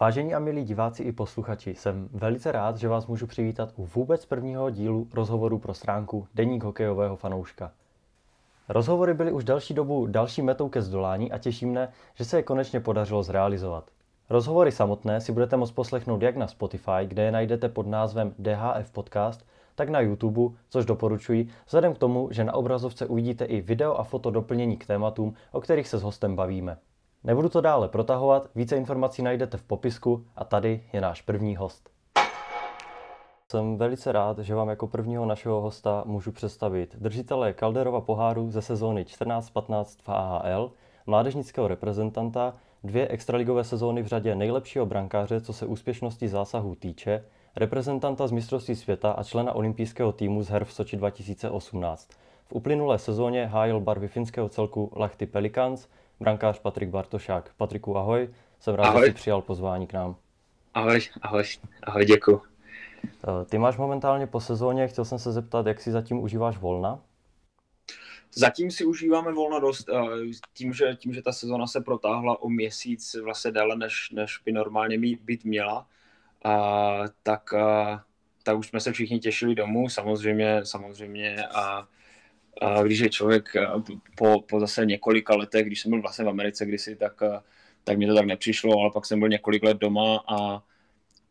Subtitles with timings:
[0.00, 4.26] Vážení a milí diváci i posluchači, jsem velice rád, že vás můžu přivítat u vůbec
[4.26, 7.72] prvního dílu rozhovoru pro stránku Deník hokejového fanouška.
[8.68, 12.42] Rozhovory byly už další dobu další metou ke zdolání a těší mne, že se je
[12.42, 13.84] konečně podařilo zrealizovat.
[14.30, 18.90] Rozhovory samotné si budete moct poslechnout jak na Spotify, kde je najdete pod názvem DHF
[18.90, 23.94] Podcast, tak na YouTube, což doporučuji, vzhledem k tomu, že na obrazovce uvidíte i video
[23.94, 26.78] a foto doplnění k tématům, o kterých se s hostem bavíme.
[27.26, 31.90] Nebudu to dále protahovat, více informací najdete v popisku a tady je náš první host.
[33.50, 38.62] Jsem velice rád, že vám jako prvního našeho hosta můžu představit držitele Calderova poháru ze
[38.62, 40.72] sezóny 14-15 v AHL,
[41.06, 42.54] mládežnického reprezentanta,
[42.84, 47.24] dvě extraligové sezóny v řadě nejlepšího brankáře, co se úspěšnosti zásahů týče,
[47.56, 52.08] reprezentanta z mistrovství světa a člena olympijského týmu z her v Soči 2018.
[52.46, 55.88] V uplynulé sezóně hájil barvy finského celku Lahti Pelicans,
[56.20, 57.50] brankář Patrik Bartošák.
[57.56, 58.28] Patriku, ahoj,
[58.60, 59.02] jsem rád, ahoj.
[59.02, 60.16] že jsi přijal pozvání k nám.
[60.74, 61.44] Ahoj, ahoj,
[61.82, 62.42] ahoj, děkuji.
[63.04, 67.00] Eh, ty máš momentálně po sezóně, chtěl jsem se zeptat, jak si zatím užíváš volna?
[68.34, 69.96] Zatím si užíváme volno dost, eh,
[70.54, 74.52] tím že, tím, že ta sezona se protáhla o měsíc vlastně déle, než, než by
[74.52, 75.86] normálně být měla,
[76.44, 78.04] a, tak, a,
[78.42, 81.88] tak už jsme se všichni těšili domů, samozřejmě, samozřejmě a,
[82.62, 83.48] a když je člověk
[84.16, 87.22] po, po zase několika letech, když jsem byl vlastně v Americe kdysi, tak,
[87.84, 90.62] tak mi to tak nepřišlo, ale pak jsem byl několik let doma a,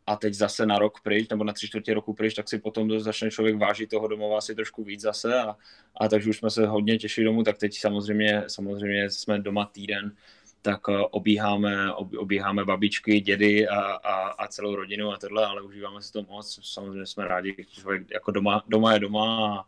[0.08, 3.00] a teď zase na rok pryč, nebo na tři čtvrtě roku pryč, tak si potom
[3.00, 5.56] začne člověk vážit toho domova asi trošku víc zase a,
[5.98, 10.16] a takže už jsme se hodně těšili domů, tak teď samozřejmě, samozřejmě jsme doma týden,
[10.62, 16.02] tak eh, obíháme, obíháme babičky, dědy a, a, a celou rodinu a tohle, ale užíváme
[16.02, 16.60] si to moc.
[16.64, 19.66] Samozřejmě jsme rádi, že člověk jako doma, doma je doma a,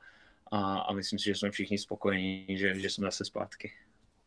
[0.52, 3.72] a, a myslím si, že jsme všichni spokojení, že, že jsme zase zpátky.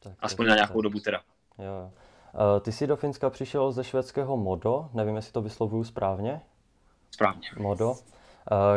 [0.03, 0.83] Tak, Aspoň na nějakou tak.
[0.83, 1.21] dobu teda.
[1.59, 1.91] Jo.
[2.35, 6.41] Uh, ty jsi do Finska přišel ze švédského Modo, nevím, jestli to vyslovuju správně.
[7.11, 7.49] Správně.
[7.59, 7.97] Modo, uh,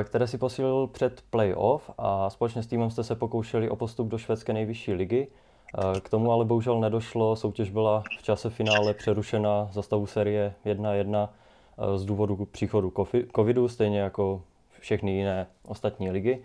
[0.04, 4.18] které si posílil před playoff a společně s týmem jste se pokoušeli o postup do
[4.18, 5.28] švédské nejvyšší ligy.
[5.78, 10.54] Uh, k tomu ale bohužel nedošlo, soutěž byla v čase finále přerušena za stavu série
[10.66, 11.30] 1-1
[11.96, 12.94] z důvodu příchodu
[13.36, 14.44] covidu, stejně jako
[14.80, 16.44] všechny jiné ostatní ligy.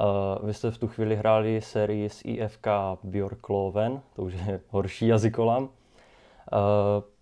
[0.00, 2.66] Uh, vy jste v tu chvíli hráli sérii s IFK
[3.04, 5.62] Björkloven, to už je horší jazykolam.
[5.62, 5.70] Uh,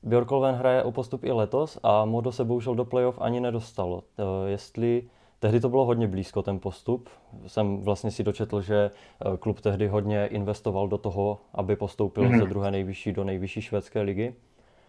[0.03, 3.97] Björkloven hraje o postup i letos a Modo se bohužel do playoff ani nedostalo.
[3.97, 4.03] Uh,
[4.47, 5.09] jestli
[5.41, 7.09] Tehdy to bylo hodně blízko, ten postup.
[7.47, 8.91] Jsem vlastně si dočetl, že
[9.39, 12.39] klub tehdy hodně investoval do toho, aby postoupil mm-hmm.
[12.39, 14.35] ze druhé nejvyšší do nejvyšší švédské ligy.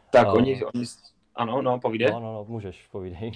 [0.10, 0.86] Tak uh, oni, oni,
[1.36, 2.12] ano, no, povídej.
[2.12, 3.32] No, no, no, můžeš, povídej.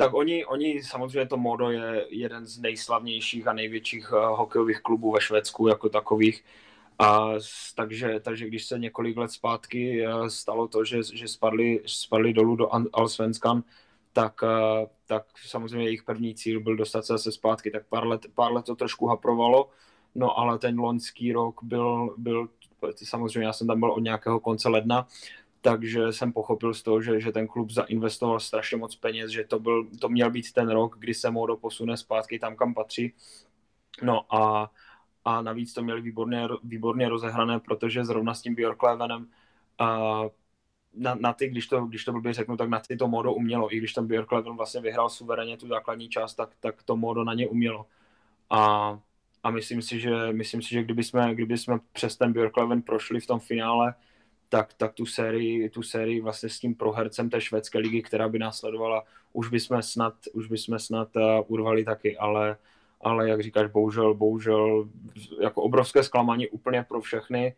[0.00, 5.12] Tak oni, oni samozřejmě to Modo je jeden z nejslavnějších a největších uh, hokejových klubů
[5.12, 6.44] ve Švédsku jako takových.
[6.98, 7.28] A
[7.74, 12.56] takže, takže když se několik let zpátky uh, stalo to, že, že spadli, spadli dolů
[12.56, 13.62] do Allsvenskan,
[14.12, 17.70] tak, uh, tak samozřejmě jejich první cíl byl dostat se zase zpátky.
[17.70, 19.70] Tak pár let, pár let to trošku haprovalo,
[20.14, 22.48] no ale ten loňský rok byl, byl
[23.04, 25.06] samozřejmě já jsem tam byl od nějakého konce ledna,
[25.60, 29.58] takže jsem pochopil z toho, že, že ten klub zainvestoval strašně moc peněz, že to,
[29.58, 33.12] byl, to měl být ten rok, kdy se Modo posune zpátky tam, kam patří.
[34.02, 34.70] No a,
[35.24, 39.26] a navíc to měli výborně, výborně rozehrané, protože zrovna s tím Björklevenem
[39.78, 40.20] a
[40.94, 43.74] na, na ty, když to, když to blbě řeknu, tak na ty to Modo umělo.
[43.74, 47.34] I když ten Björkleven vlastně vyhrál suverénně tu základní část, tak, tak to Modo na
[47.34, 47.86] ně umělo.
[48.50, 48.98] A,
[49.42, 53.20] a myslím si, že, myslím si, že kdyby jsme, kdyby jsme přes ten Björkleven prošli
[53.20, 53.94] v tom finále,
[54.50, 58.38] tak, tak tu, sérii, tu sérii vlastně s tím prohercem té švédské ligy, která by
[58.38, 62.56] následovala, už bychom snad, už bychom snad uh, urvali taky, ale,
[63.00, 64.88] ale jak říkáš, bohužel, bohužel
[65.40, 67.54] jako obrovské zklamání úplně pro všechny.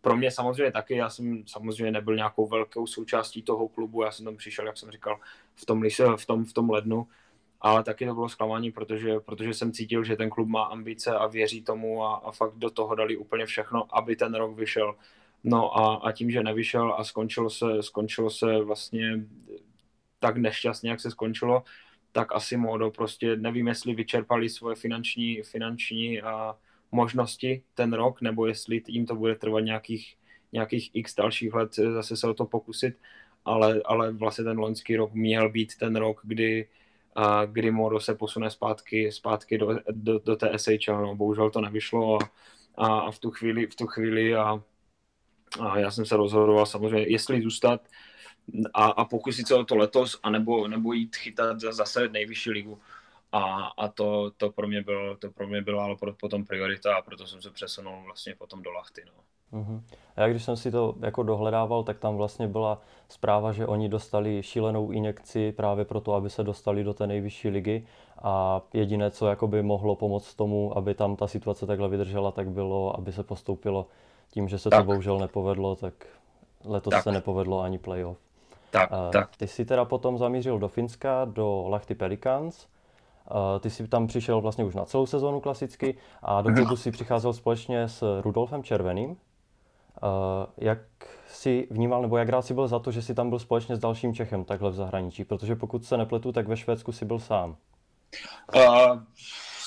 [0.00, 4.24] Pro mě samozřejmě taky, já jsem samozřejmě nebyl nějakou velkou součástí toho klubu, já jsem
[4.24, 5.18] tam přišel, jak jsem říkal,
[5.54, 5.82] v tom,
[6.16, 7.06] v tom, v tom lednu,
[7.60, 11.26] ale taky to bylo zklamání, protože, protože jsem cítil, že ten klub má ambice a
[11.26, 14.94] věří tomu a, a fakt do toho dali úplně všechno, aby ten rok vyšel
[15.48, 19.26] No a, a tím, že nevyšel a skončilo se, skončilo se vlastně
[20.18, 21.62] tak nešťastně, jak se skončilo,
[22.12, 26.56] tak asi Modo prostě nevím, jestli vyčerpali svoje finanční, finanční a
[26.92, 30.16] možnosti ten rok, nebo jestli jim to bude trvat nějakých,
[30.52, 32.94] nějakých x dalších let zase se o to pokusit,
[33.44, 36.68] ale, ale vlastně ten loňský rok měl být ten rok, kdy,
[37.14, 41.60] a, kdy Modo se posune zpátky, zpátky do, do, do té SHL, no, bohužel to
[41.60, 42.18] nevyšlo
[42.76, 44.62] a, a v tu chvíli, v tu chvíli a
[45.60, 47.80] a já jsem se rozhodoval samozřejmě, jestli zůstat
[48.74, 52.78] a, a pokusit se o to letos, anebo, nebo jít chytat zase nejvyšší ligu.
[53.32, 57.02] A, a to, to, pro mě bylo, to pro mě bylo ale potom priorita a
[57.02, 59.02] proto jsem se přesunul vlastně potom do Lachty.
[59.06, 59.12] No.
[59.60, 59.82] Uh-huh.
[60.16, 63.88] A já když jsem si to jako dohledával, tak tam vlastně byla zpráva, že oni
[63.88, 67.86] dostali šílenou injekci právě proto, aby se dostali do té nejvyšší ligy
[68.22, 72.98] a jediné, co jakoby mohlo pomoct tomu, aby tam ta situace takhle vydržela, tak bylo,
[72.98, 73.88] aby se postoupilo
[74.30, 74.80] tím, že se tak.
[74.80, 75.94] to bohužel nepovedlo, tak
[76.64, 77.02] letos tak.
[77.02, 78.18] se nepovedlo ani playoff.
[78.70, 79.36] Tak, uh, tak.
[79.36, 82.66] Ty jsi teda potom zamířil do Finska, do Lahti Pelicans.
[83.30, 86.90] Uh, ty jsi tam přišel vlastně už na celou sezónu klasicky a do klubu si
[86.90, 89.10] přicházel společně s Rudolfem Červeným.
[89.10, 89.16] Uh,
[90.56, 90.78] jak
[91.28, 93.78] si vnímal, nebo jak rád si byl za to, že jsi tam byl společně s
[93.78, 95.24] dalším Čechem takhle v zahraničí?
[95.24, 97.56] Protože pokud se nepletu, tak ve Švédsku si byl sám.
[98.54, 98.98] Uh,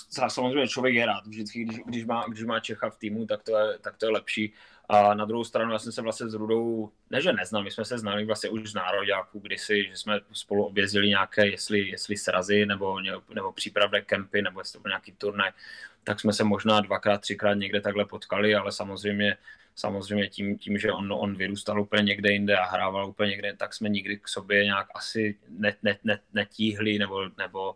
[0.10, 1.28] samozřejmě člověk je rád.
[1.28, 4.12] Vždycky, když, když, má, když má Čecha v týmu, tak to, je, tak to je
[4.12, 4.54] lepší.
[4.90, 7.86] A na druhou stranu, já jsem se vlastně s Rudou, ne že neznal, my jsme
[7.86, 12.66] se znali vlastně už z nároďáků kdysi, že jsme spolu objezdili nějaké, jestli, jestli srazy,
[12.66, 13.00] nebo,
[13.36, 15.52] nebo přípravné kempy, nebo jestli to byl nějaký turnaj,
[16.04, 19.38] tak jsme se možná dvakrát, třikrát někde takhle potkali, ale samozřejmě
[19.76, 23.74] samozřejmě tím, tím že on, on vyrůstal úplně někde jinde a hrával úplně někde, tak
[23.74, 27.76] jsme nikdy k sobě nějak asi net, net, net, netíhli nebo, nebo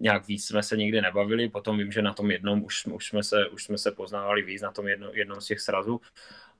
[0.00, 3.22] nějak víc jsme se nikdy nebavili, potom vím, že na tom jednom už, už, jsme,
[3.22, 6.00] se, už jsme se poznávali víc na tom jedno, jednom z těch srazů.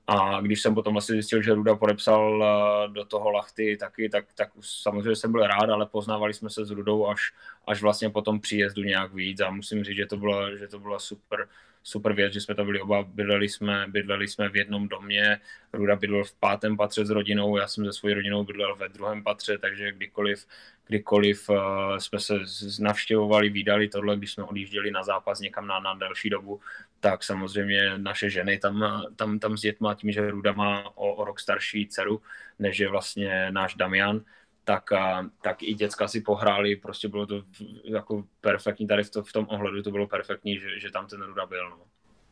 [0.07, 4.25] A když jsem potom vlastně zjistil, že Ruda podepsal eh, do toho Lachty taky, tak,
[4.35, 7.33] tak samozřejmě jsem byl rád, ale poznávali jsme se s Rudou až,
[7.67, 9.39] až vlastně po tom příjezdu nějak víc.
[9.41, 11.47] A musím říct, že to bylo, že to bylo super,
[11.83, 15.39] super věc, že jsme to byli oba, bydleli jsme, bydleli jsme v jednom domě,
[15.73, 19.23] Ruda bydlel v pátém patře s rodinou, já jsem se svojí rodinou bydlel ve druhém
[19.23, 20.45] patře, takže kdykoliv,
[20.87, 21.55] kdykoliv uh,
[21.97, 22.33] jsme se
[22.79, 26.59] navštěvovali, výdali tohle, když jsme odjížděli na zápas někam na, na delší dobu,
[26.99, 31.25] tak samozřejmě naše ženy tam, tam, tam s dětma, tím, že Ruda má o, o
[31.25, 32.21] rok starší dceru,
[32.59, 34.21] než je vlastně náš Damian,
[34.63, 37.41] tak, a, tak i děcka si pohráli, prostě bylo to
[37.83, 41.21] jako perfektní, tady v, to, v tom ohledu to bylo perfektní, že, že tam ten
[41.21, 41.69] Ruda byl.
[41.69, 41.77] No.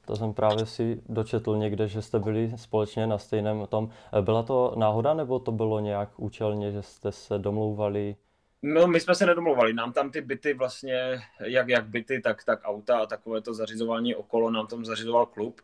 [0.06, 3.90] To jsem právě si dočetl někde, že jste byli společně na stejném tom.
[4.22, 8.16] Byla to náhoda, nebo to bylo nějak účelně, že jste se domlouvali?
[8.66, 9.74] No, my jsme se nedomlouvali.
[9.74, 14.16] Nám tam ty byty vlastně, jak, jak byty, tak, tak auta a takové to zařizování
[14.16, 15.62] okolo nám tam zařizoval klub.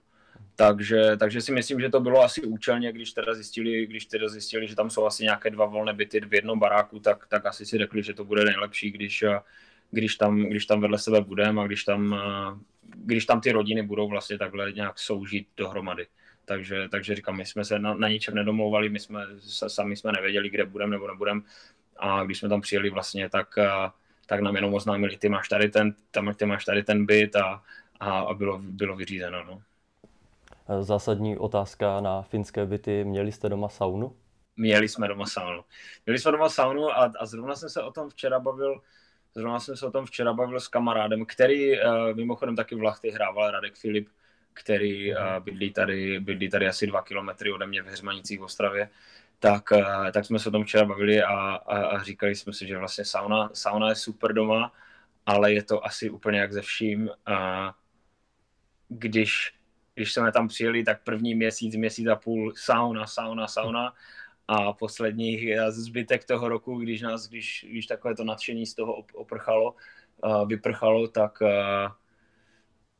[0.55, 4.67] Takže, takže si myslím, že to bylo asi účelně, když teda zjistili, když teda zjistili,
[4.67, 7.77] že tam jsou asi nějaké dva volné byty v jednom baráku, tak, tak asi si
[7.77, 9.23] řekli, že to bude nejlepší, když,
[9.91, 12.15] když, tam, když tam vedle sebe budeme a když tam,
[12.81, 16.07] když tam ty rodiny budou vlastně takhle nějak soužít dohromady.
[16.45, 19.25] Takže, takže říkám, my jsme se na, na ničem nedomlouvali, my jsme
[19.67, 21.41] sami jsme nevěděli, kde budeme nebo nebudeme.
[21.99, 23.47] A když jsme tam přijeli vlastně, tak,
[24.25, 27.63] tak nám jenom oznámili, ty máš tady ten, tam, ty máš tady ten byt a,
[27.99, 29.43] a, a bylo, bylo vyřízeno.
[29.43, 29.61] No.
[30.81, 33.03] Zásadní otázka na finské byty.
[33.03, 34.15] Měli jste doma saunu?
[34.57, 35.63] Měli jsme doma saunu.
[36.05, 38.81] Měli jsme doma saunu a, a zrovna jsem se o tom včera bavil
[39.35, 43.09] Zrovna jsem se o tom včera bavil s kamarádem, který uh, mimochodem taky v Lachty
[43.09, 44.09] hrával Radek Filip,
[44.53, 48.89] který bydlí, tady, bydlí tady asi dva kilometry ode mě v Hřmanicích v Ostravě.
[49.39, 52.67] Tak, uh, tak jsme se o tom včera bavili a, a, a říkali jsme si,
[52.67, 54.73] že vlastně sauna, sauna je super doma,
[55.25, 57.07] ale je to asi úplně jak ze vším.
[57.07, 57.71] Uh,
[58.87, 59.59] když
[59.99, 63.93] když jsme tam přijeli, tak první měsíc, měsíc a půl sauna, sauna, sauna
[64.47, 69.75] a poslední zbytek toho roku, když nás, když, když takové to nadšení z toho oprchalo,
[70.45, 71.39] vyprchalo, tak,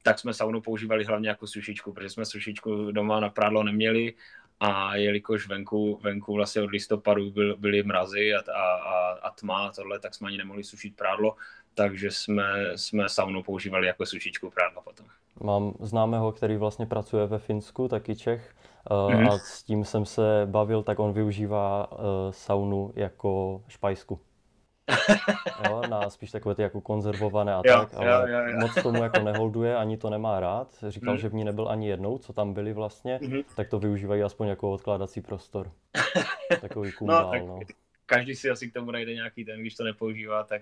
[0.04, 4.14] tak jsme saunu používali hlavně jako sušičku, protože jsme sušičku doma na prádlo neměli
[4.60, 9.72] a jelikož venku, venku vlastně od listopadu byl, byly mrazy a, a, a tma a
[9.72, 11.36] tohle, tak jsme ani nemohli sušit prádlo,
[11.74, 12.44] takže jsme,
[12.76, 15.06] jsme saunu používali jako sušičku prádla potom.
[15.44, 18.56] Mám známého, který vlastně pracuje ve Finsku, taky Čech,
[19.10, 19.30] mm.
[19.30, 21.98] a s tím jsem se bavil, tak on využívá uh,
[22.32, 24.20] saunu jako špajsku.
[25.70, 28.60] jo, na spíš takové ty jako konzervované a jo, tak, ale jo, jo, jo.
[28.60, 30.84] moc tomu jako neholduje, ani to nemá rád.
[30.88, 31.20] Říkal, mm.
[31.20, 33.42] že v ní nebyl ani jednou, co tam byli vlastně, mm.
[33.56, 35.72] tak to využívají aspoň jako odkládací prostor.
[36.62, 37.60] Takový kundál, no, tak no.
[38.06, 40.62] Každý si asi k tomu najde nějaký ten, když to nepoužívá, tak,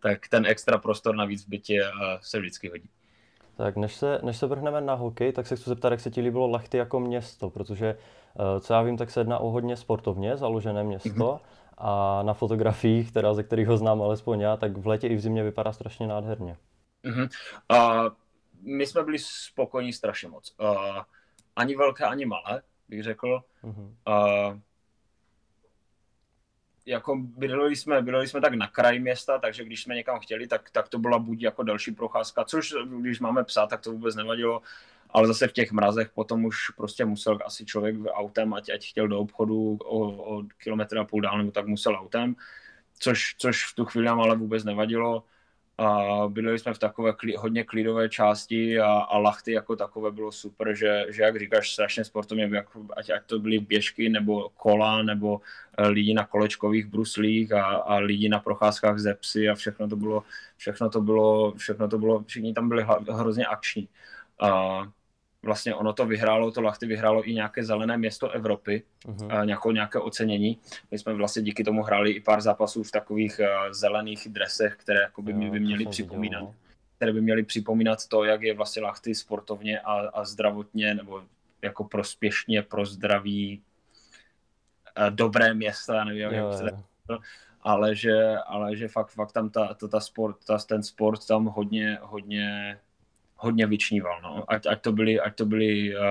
[0.00, 1.82] tak ten extra prostor navíc v bytě
[2.20, 2.90] se vždycky hodí.
[3.56, 6.20] Tak než se, než se vrhneme na hokej, tak se chci zeptat, jak se ti
[6.20, 10.36] líbilo Lachty jako město, protože eh, co já vím, tak se jedná o hodně sportovně
[10.36, 11.40] založené město mm-hmm.
[11.78, 15.20] A na fotografiích, teda ze kterých ho znám alespoň já, tak v létě i v
[15.20, 16.56] zimě vypadá strašně nádherně.
[17.04, 17.28] Mm-hmm.
[17.72, 18.08] Uh,
[18.62, 20.54] my jsme byli spokojení strašně moc.
[20.60, 21.02] Uh,
[21.56, 23.40] ani velké, ani malé, bych řekl.
[23.64, 23.94] Mm-hmm.
[24.08, 24.58] Uh,
[26.86, 30.70] jako bydleli jsme, bydleli jsme tak na kraji města, takže když jsme někam chtěli, tak,
[30.70, 34.62] tak to byla buď jako další procházka, což když máme psa, tak to vůbec nevadilo,
[35.14, 39.08] ale zase v těch mrazech potom už prostě musel asi člověk autem, ať, ať chtěl
[39.08, 39.98] do obchodu o,
[40.36, 42.36] o kilometr a půl dál, nebo tak musel autem,
[42.98, 45.24] což, což v tu chvíli nám ale vůbec nevadilo
[45.78, 50.32] a bydleli jsme v takové kli, hodně klidové části a, a lachty jako takové bylo
[50.32, 55.02] super, že, že jak říkáš, strašně sportovně, jako, ať, ať to byly běžky nebo kola
[55.02, 55.40] nebo
[55.78, 59.96] eh, lidi na kolečkových bruslích a, a lidi na procházkách ze psy a všechno to
[59.96, 60.24] bylo,
[60.56, 63.88] všechno to bylo, všechno to bylo, všichni tam byli hrozně akční.
[64.40, 64.82] A,
[65.44, 69.46] vlastně ono to vyhrálo, to Lachty vyhrálo i nějaké zelené město Evropy, uh-huh.
[69.46, 70.58] nějakou, nějaké ocenění.
[70.90, 75.00] My jsme vlastně díky tomu hráli i pár zápasů v takových uh, zelených dresech, které
[75.00, 76.40] jako by, by měly připomínat.
[76.40, 76.54] Viděl, no.
[76.96, 81.22] které by měly připomínat to, jak je vlastně Lachty sportovně a, a zdravotně nebo
[81.62, 83.62] jako prospěšně pro zdraví
[84.98, 86.84] uh, dobré města, nevím, jo, jak se
[87.64, 91.44] ale že, ale že fakt, fakt tam ta, ta, ta sport, ta, ten sport tam
[91.44, 92.78] hodně, hodně
[93.44, 94.20] hodně vyčníval.
[94.22, 94.44] No.
[94.48, 96.02] Ať, ať, to byli, ať to byli uh,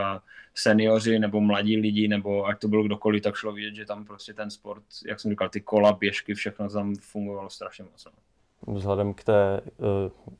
[0.55, 4.33] seniori nebo mladí lidi, nebo ať to bylo kdokoliv, tak šlo vidět, že tam prostě
[4.33, 8.05] ten sport, jak jsem říkal, ty kola, běžky, všechno tam fungovalo strašně moc.
[8.05, 8.11] No.
[8.73, 9.87] Vzhledem k té uh,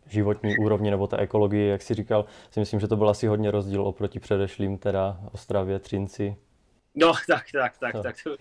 [0.07, 3.51] životní úrovni nebo té ekologii, jak si říkal, si myslím, že to byl asi hodně
[3.51, 6.35] rozdíl oproti předešlým, teda Ostravě, Třinci.
[6.95, 8.15] No, tak, tak, tak, no, tak.
[8.23, 8.38] To,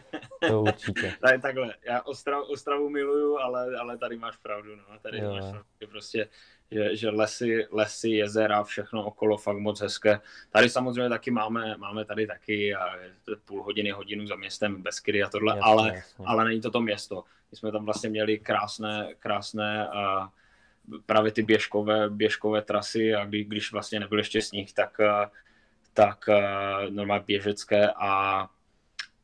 [0.48, 1.14] to určitě.
[1.20, 4.84] tady, takhle, já Ostravu, Ostravu miluju, ale, ale tady máš pravdu, no.
[5.02, 5.32] Tady jo.
[5.32, 6.28] máš pravdu, prostě
[6.72, 10.20] že, že lesy, lesy, jezera, všechno okolo fakt moc hezké.
[10.50, 12.96] Tady samozřejmě taky máme, máme tady taky a
[13.44, 16.24] půl hodiny, hodinu za městem Beskydy a tohle, jasně, ale, jasně.
[16.28, 17.24] ale není to to město.
[17.50, 20.26] My jsme tam vlastně měli krásné, krásné uh,
[21.06, 25.06] právě ty běžkové, běžkové trasy a kdy, když vlastně nebyl ještě sníh, tak, uh,
[25.92, 28.48] tak uh, normálně běžecké a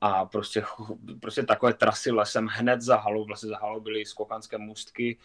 [0.01, 0.63] a prostě,
[1.21, 5.19] prostě takové trasy lesem hned za halou, vlastně za halou byly skokanské můstky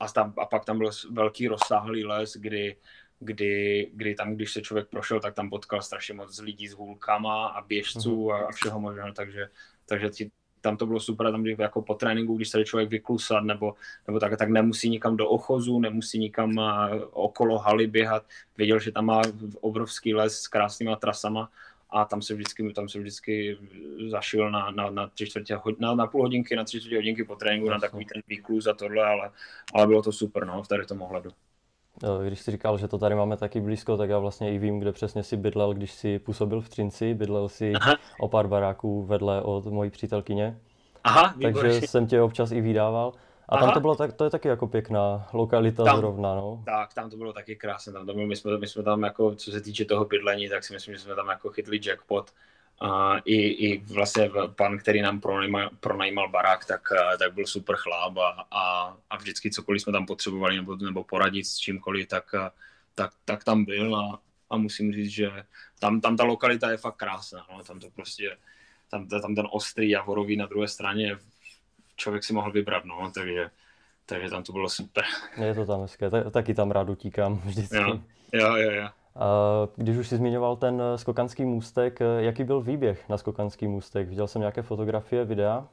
[0.00, 2.76] a, tam, a pak tam byl velký rozsáhlý les, kdy,
[3.20, 7.46] kdy, kdy tam, když se člověk prošel, tak tam potkal strašně moc lidí s hůlkama
[7.46, 8.44] a běžců mm-hmm.
[8.44, 9.48] a, a všeho možného, takže,
[9.86, 10.30] takže ti,
[10.64, 13.74] tam to bylo super, tam jako po tréninku, když se člověk vyklusat nebo,
[14.06, 16.58] nebo tak, tak nemusí nikam do ochozu, nemusí nikam
[17.12, 18.24] okolo haly běhat,
[18.56, 19.22] věděl, že tam má
[19.60, 21.50] obrovský les s krásnýma trasama
[21.90, 23.58] a tam se vždycky, tam se vždycky
[24.10, 27.36] zašil na, na, na, tři čtvrtě, na, na půl hodinky, na tři čtvrtě hodinky po
[27.36, 29.30] tréninku, na takový ten výkluz a tohle, ale,
[29.74, 31.30] ale bylo to super no, v tady tom ohledu.
[32.26, 34.92] Když jsi říkal, že to tady máme taky blízko, tak já vlastně i vím, kde
[34.92, 37.14] přesně si bydlel, když si působil v Třinci.
[37.14, 37.96] Bydlel si Aha.
[38.20, 40.58] o pár baráků vedle od mojí přítelkyně.
[41.04, 43.12] Aha, Takže jsem tě občas i vydával.
[43.48, 43.64] A Aha.
[43.64, 46.62] tam to bylo tak, to je taky jako pěkná lokalita tam, zrovna, no.
[46.64, 49.34] Tak, tam to bylo taky krásné, tam to bylo, my jsme, my jsme tam jako,
[49.34, 52.30] co se týče toho bydlení, tak si myslím, že jsme tam jako chytli jackpot.
[52.80, 56.80] A i, i vlastně pan, který nám pronajímal, pronajímal barák, tak,
[57.18, 61.44] tak byl super chláp a, a, a vždycky cokoliv jsme tam potřebovali nebo, nebo poradit
[61.44, 62.24] s čímkoliv, tak,
[62.94, 65.30] tak, tak tam byl a, a musím říct, že
[65.78, 67.64] tam, tam ta lokalita je fakt krásná, no.
[67.64, 68.36] tam to prostě,
[68.90, 71.18] tam, tam ten ostrý Javorový na druhé straně
[71.96, 73.50] člověk si mohl vybrat, no, takže,
[74.06, 75.04] takže tam to bylo super.
[75.42, 77.76] Je to tam hezké, taky tam rád utíkám vždycky.
[77.76, 78.00] Jo,
[78.32, 78.70] jo, jo.
[78.70, 78.88] jo.
[79.16, 79.28] A
[79.76, 84.08] když už jsi zmiňoval ten eh, skokanský můstek, eh, jaký byl výběh na skokanský můstek?
[84.08, 85.68] Viděl jsem nějaké fotografie, videa?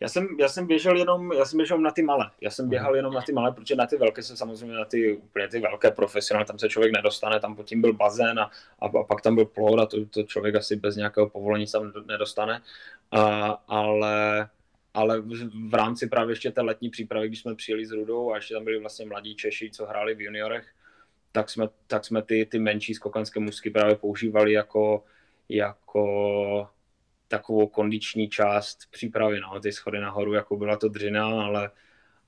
[0.00, 2.30] Já jsem, já jsem běžel jenom, já jsem běžel na ty malé.
[2.40, 2.96] Já jsem běhal mhm.
[2.96, 5.90] jenom na ty malé, protože na ty velké se samozřejmě na ty úplně ty velké
[5.90, 9.34] profesionální, tam se člověk nedostane, tam pod tím byl bazén a, a, a pak tam
[9.34, 12.62] byl plod a to, to člověk asi bez nějakého povolení tam nedostane.
[13.10, 14.48] A, ale
[14.94, 15.22] ale
[15.68, 18.64] v rámci právě ještě té letní přípravy, když jsme přijeli s Rudou a ještě tam
[18.64, 20.66] byli vlastně mladí Češi, co hráli v juniorech,
[21.32, 25.04] tak jsme, tak jsme ty, ty menší skokanské musky právě používali jako,
[25.48, 26.68] jako
[27.28, 31.70] takovou kondiční část přípravy, no, ty schody nahoru, jako byla to dřina, ale,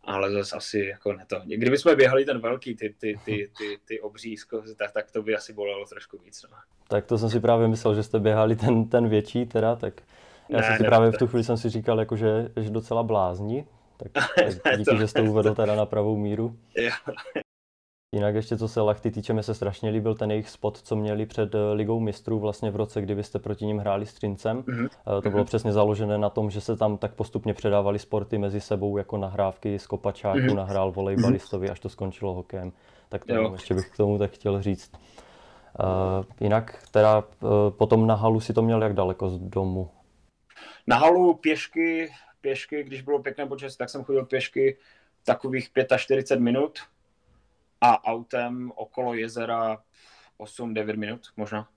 [0.03, 1.41] ale zase asi jako ne to.
[1.45, 4.37] Kdyby jsme běhali ten velký, ty, ty, ty, ty, ty obří
[4.77, 6.45] tak, tak to by asi bolelo trošku víc.
[6.51, 6.57] No.
[6.89, 10.03] Tak to jsem si právě myslel, že jste běhali ten, ten větší teda, tak
[10.49, 12.71] já ne, jsem si ne, právě v tu chvíli jsem si říkal, jako, že, že
[12.71, 14.13] docela blázni, tak,
[14.63, 16.57] tak díky, to, že jste to uvedl teda na pravou míru.
[18.15, 21.27] Jinak ještě co se Lachty týče, mi se strašně líbil ten jejich spot, co měli
[21.27, 24.63] před eh, Ligou mistrů vlastně v roce, kdy jste proti ním hráli s Trincem.
[24.63, 24.89] Mm-hmm.
[25.23, 25.47] To bylo mm-hmm.
[25.47, 29.79] přesně založené na tom, že se tam tak postupně předávali sporty mezi sebou, jako nahrávky
[29.79, 30.55] z kopačáku, mm-hmm.
[30.55, 31.73] nahrál volejbalistovi, mhm.
[31.73, 32.73] až to skončilo hokejem.
[33.09, 33.53] Tak to jo.
[33.53, 34.93] ještě bych k tomu tak chtěl říct.
[35.81, 39.91] Uh, jinak teda uh, potom na halu si to měl jak daleko z domu?
[40.87, 42.11] Na halu pěšky,
[42.41, 44.77] pěšky, když bylo pěkné počasí, tak jsem chodil pěšky
[45.25, 46.79] takových 45 minut
[47.81, 49.79] a autem okolo jezera
[50.39, 51.69] 8-9 minut možná.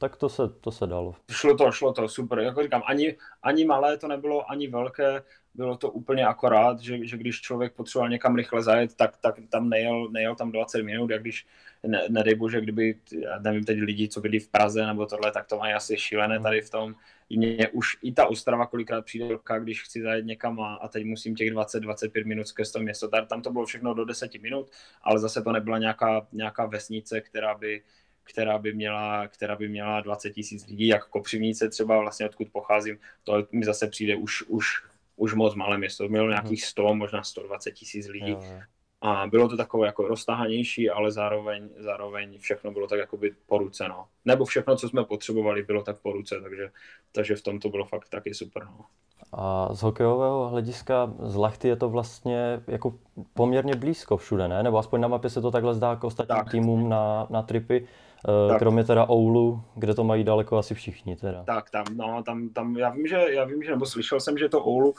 [0.00, 1.14] Tak to se, to se dalo.
[1.30, 2.38] Šlo to, šlo to, super.
[2.38, 5.22] Jako říkám, ani, ani malé to nebylo, ani velké,
[5.54, 9.68] bylo to úplně akorát, že, že když člověk potřeboval někam rychle zajet, tak, tak tam
[9.68, 11.46] nejel, nejel tam 20 minut, jak když,
[11.86, 15.46] ne, nedej bože, kdyby, já nevím teď lidi, co byli v Praze nebo tohle, tak
[15.46, 16.42] to mají asi šílené hmm.
[16.42, 16.94] tady v tom.
[17.30, 21.04] Mě už i ta Ostrava kolikrát přijde roka, když chci zajet někam a, a teď
[21.04, 23.08] musím těch 20-25 minut skrz to město.
[23.26, 24.70] Tam to bylo všechno do 10 minut,
[25.02, 27.82] ale zase to nebyla nějaká, nějaká vesnice, která by,
[28.30, 32.98] která by měla, která by měla 20 tisíc lidí, jak Kopřivnice třeba vlastně odkud pocházím,
[33.24, 34.66] to mi zase přijde už, už,
[35.16, 36.08] už moc malé město.
[36.08, 38.30] Mělo nějakých 100, možná 120 tisíc lidí.
[38.30, 38.60] Jo, jo.
[39.00, 43.88] A bylo to takové jako roztahanější, ale zároveň, zároveň všechno bylo tak jakoby po ruce,
[43.88, 44.06] no.
[44.24, 46.70] Nebo všechno, co jsme potřebovali, bylo tak po ruce, takže,
[47.12, 48.84] takže v tom to bylo fakt taky super, no.
[49.32, 52.94] A z hokejového hlediska z Lachty je to vlastně jako
[53.34, 54.62] poměrně blízko všude, ne?
[54.62, 56.50] Nebo aspoň na mapě se to takhle zdá k ostatním tak.
[56.50, 57.88] týmům na, na tripy.
[58.24, 58.58] Eh, tak.
[58.58, 61.44] Kromě teda Oulu, kde to mají daleko asi všichni teda.
[61.44, 64.48] Tak, tam, no, tam, tam, já vím, že, já vím, že, nebo slyšel jsem, že
[64.48, 64.94] to Oulu,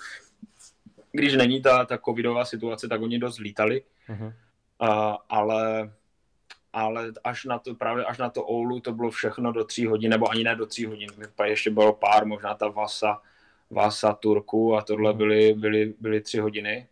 [1.11, 4.33] když není ta, ta covidová situace, tak oni dost lítali, uh-huh.
[4.81, 5.91] uh, ale,
[6.73, 10.11] ale až na to, právě až na to Oulu to bylo všechno do tří hodin,
[10.11, 11.09] nebo ani ne do tří hodin,
[11.45, 13.21] ještě bylo pár, možná ta Vasa,
[13.69, 15.17] Vasa Turku a tohle uh-huh.
[15.17, 16.88] byly, byly, byly tři hodiny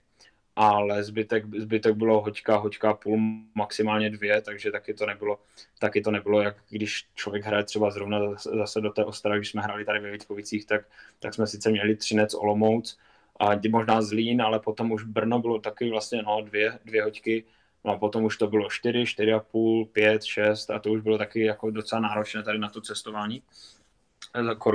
[0.58, 3.20] ale zbytek, zbytek bylo hoďka, hoďka půl,
[3.56, 5.40] maximálně dvě, takže taky to nebylo,
[5.80, 9.62] taky to nebylo, jak když člověk hraje třeba zrovna zase do té Ostravy, když jsme
[9.62, 10.82] hráli tady ve Vítkovicích, tak,
[11.20, 13.00] tak jsme sice měli Třinec, Olomouc
[13.40, 17.44] a možná Zlín, ale potom už Brno bylo taky vlastně no, dvě, dvě hoďky,
[17.86, 21.02] no a potom už to bylo čtyři, čtyři a půl, pět, šest a to už
[21.02, 23.44] bylo taky jako docela náročné tady na to cestování,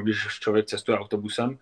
[0.03, 1.59] když člověk cestuje autobusem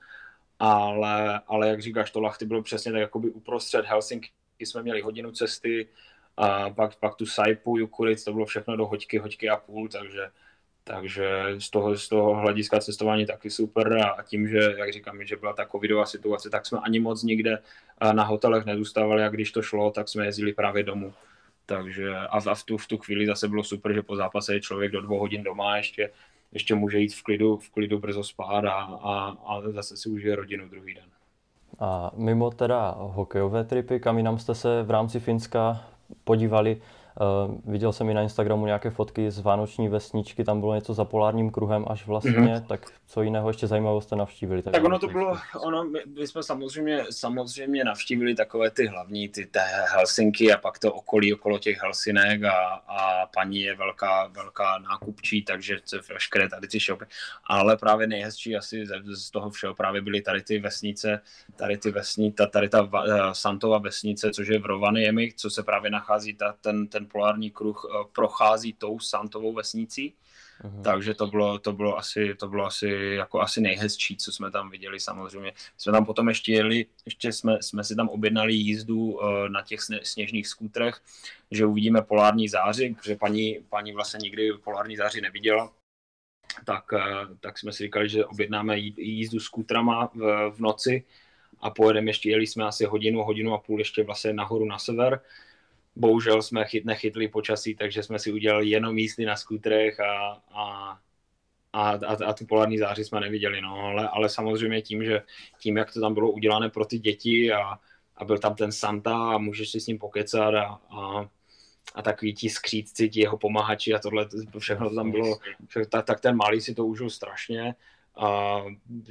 [0.61, 3.87] ale, ale jak říkáš, to Lachty bylo přesně tak jakoby uprostřed.
[3.87, 5.89] Helsinki, jsme měli hodinu cesty,
[6.37, 10.31] a pak, pak tu Saipu, Jukuric, to bylo všechno do hoďky, hoďky a půl, takže,
[10.85, 13.99] takže z toho, z toho hlediska cestování taky super.
[14.19, 17.59] A tím, že, jak říkám, že byla ta covidová situace, tak jsme ani moc nikde
[18.13, 21.15] na hotelech nezůstávali a když to šlo, tak jsme jezdili právě domů.
[21.67, 24.93] Takže a v tu, v tu chvíli zase bylo super, že po zápase je člověk
[24.93, 26.11] do dvou hodin doma ještě
[26.53, 30.37] ještě může jít v klidu, v klidu brzo spát a, a, a zase si užije
[30.37, 31.05] rodinu druhý den.
[31.79, 35.85] A mimo teda hokejové tripy, kam jinam jste se v rámci Finska
[36.25, 36.81] podívali,
[37.21, 41.05] Uh, viděl jsem i na Instagramu nějaké fotky z Vánoční vesničky, tam bylo něco za
[41.05, 42.67] polárním kruhem až vlastně, mm-hmm.
[42.67, 44.63] tak co jiného ještě zajímavého jste navštívili?
[44.63, 49.47] Tak ono to bylo, ono, my, my jsme samozřejmě, samozřejmě navštívili takové ty hlavní, ty
[49.47, 49.61] té
[49.95, 55.43] Helsinky a pak to okolí okolo těch Helsinek a, a paní je velká, velká nákupčí,
[55.43, 55.77] takže
[56.13, 57.05] veškeré tady ty shopy,
[57.45, 61.21] ale právě nejhezčí asi z, z toho všeho právě byly tady ty vesnice,
[61.57, 62.91] tady ty vesnice, tady ta uh,
[63.33, 67.85] Santova vesnice, což je v Rovaniemi, co se právě nachází ta, ten, ten polární kruh
[67.85, 70.15] eh, prochází tou Santovou vesnicí,
[70.65, 70.83] Uhum.
[70.83, 74.71] Takže to bylo, to bylo asi, to bylo asi, jako asi nejhezčí, co jsme tam
[74.71, 75.53] viděli samozřejmě.
[75.77, 79.81] Jsme tam potom ještě jeli, ještě jsme, jsme si tam objednali jízdu uh, na těch
[80.03, 81.01] sněžných skútrech,
[81.51, 85.73] že uvidíme polární záři, protože paní, paní vlastně nikdy polární záři neviděla.
[86.65, 87.01] Tak, uh,
[87.41, 91.05] tak jsme si říkali, že objednáme jízdu skútrama v, v noci
[91.61, 95.21] a pojedeme ještě, jeli jsme asi hodinu, hodinu a půl ještě vlastně nahoru na sever
[95.97, 100.99] bohužel jsme chyt, nechytli počasí, takže jsme si udělali jenom jízdy na skutrech a, a,
[101.73, 105.23] a, a, a tu polární záři jsme neviděli, no, ale, ale samozřejmě tím, že
[105.59, 107.79] tím, jak to tam bylo udělané pro ty děti a,
[108.17, 111.29] a byl tam ten Santa a můžeš si s ním pokecat a, a,
[111.95, 115.39] a takový ti skřídci, ti jeho pomáhači a tohle, všechno tam bylo,
[115.91, 117.75] tak, tak ten malý si to užil strašně
[118.17, 118.59] a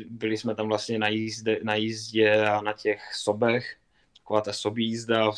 [0.09, 3.78] byli jsme tam vlastně na, jízde, na jízdě a na těch sobech
[4.29, 5.31] taková ta sobí jízda,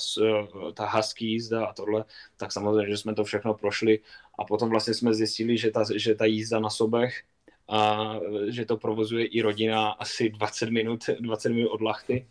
[0.73, 2.05] ta husky jízda a tohle,
[2.37, 3.99] tak samozřejmě, že jsme to všechno prošli
[4.39, 7.23] a potom vlastně jsme zjistili, že ta, že ta jízda na sobech
[7.69, 8.11] a
[8.47, 12.27] že to provozuje i rodina asi 20 minut, 20 minut od Lachty.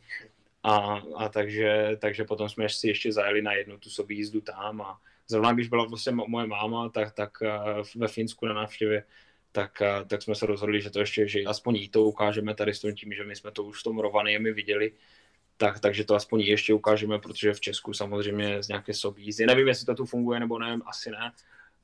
[0.62, 4.80] A, a takže, takže potom jsme si ještě zajeli na jednu tu sobí jízdu tam
[4.80, 7.32] a zrovna když byla vlastně moje máma, tak, tak
[7.96, 9.04] ve Finsku na návštěvě,
[9.52, 12.80] tak, tak jsme se rozhodli, že to ještě, že aspoň jí to ukážeme tady s
[12.94, 14.92] tím, že my jsme to už v tom Rovaniemi viděli,
[15.60, 19.46] tak, takže to aspoň ještě ukážeme, protože v Česku samozřejmě z nějaké sobí jízdy.
[19.46, 21.32] Nevím, jestli to tu funguje nebo ne, asi ne.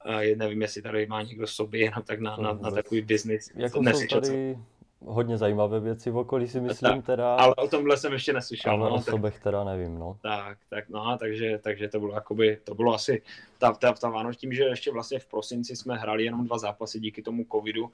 [0.07, 3.53] Uh, nevím, jestli tady má někdo sobě jenom tak na, na, na takový biznis.
[3.57, 4.59] Jako jsou tady
[5.01, 7.35] hodně zajímavé věci v okolí si myslím tak, teda.
[7.35, 8.73] Ale o tomhle jsem ještě neslyšel.
[8.73, 10.19] Ale no, o sobech teda nevím, no.
[10.23, 13.23] Tak, tak no, takže, takže to bylo jakoby, to bylo asi
[13.59, 17.01] ta, ta, ta Vánoc tím, že ještě vlastně v prosinci jsme hrali jenom dva zápasy
[17.01, 17.91] díky tomu covidu,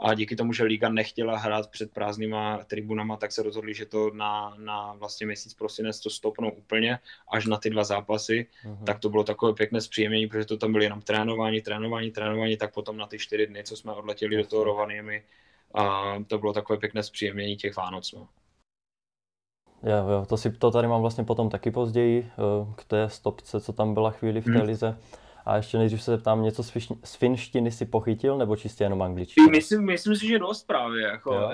[0.00, 4.10] a díky tomu, že Liga nechtěla hrát před prázdnýma tribunama, tak se rozhodli, že to
[4.10, 6.98] na, na vlastně měsíc prosinec to stopnou úplně
[7.32, 8.84] až na ty dva zápasy, uh-huh.
[8.84, 12.74] tak to bylo takové pěkné zpříjemnění, protože to tam byly jenom trénování, trénování, trénování, tak
[12.74, 15.22] potom na ty čtyři dny, co jsme odletěli do toho Rovaniemi,
[15.74, 18.12] a to bylo takové pěkné zpříjemnění těch Vánoc.
[18.12, 18.28] No.
[19.82, 23.60] Jo, jo, to, si, to tady mám vlastně potom taky později, eh, k té stopce,
[23.60, 24.62] co tam byla chvíli v té hmm.
[24.62, 24.98] lize.
[25.50, 29.02] A ještě nejdřív se zeptám, něco z, fiš, z finštiny si pochytil, nebo čistě jenom
[29.02, 29.50] angličtinu?
[29.50, 31.02] Myslím, myslím si, že dost právě.
[31.02, 31.50] Jako,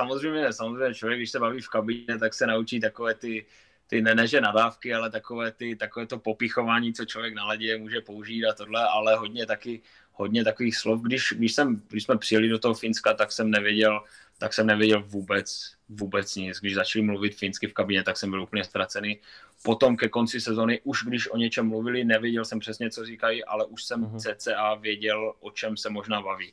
[0.00, 3.46] samozřejmě, samozřejmě člověk, když se baví v kabině, tak se naučí takové ty,
[3.86, 7.78] ty ne, ne že nadávky, ale takové, ty, takové to popichování, co člověk na ledě
[7.78, 11.02] může použít a tohle, ale hodně taky hodně takových slov.
[11.02, 14.00] Když, když, jsem, když jsme přijeli do toho Finska, tak jsem nevěděl,
[14.38, 16.58] tak jsem nevěděl vůbec, vůbec nic.
[16.60, 19.18] Když začali mluvit finsky v kabině, tak jsem byl úplně ztracený.
[19.62, 23.64] Potom ke konci sezony, už když o něčem mluvili, nevěděl jsem přesně, co říkají, ale
[23.64, 24.34] už jsem uh-huh.
[24.36, 26.52] cca věděl, o čem se možná baví.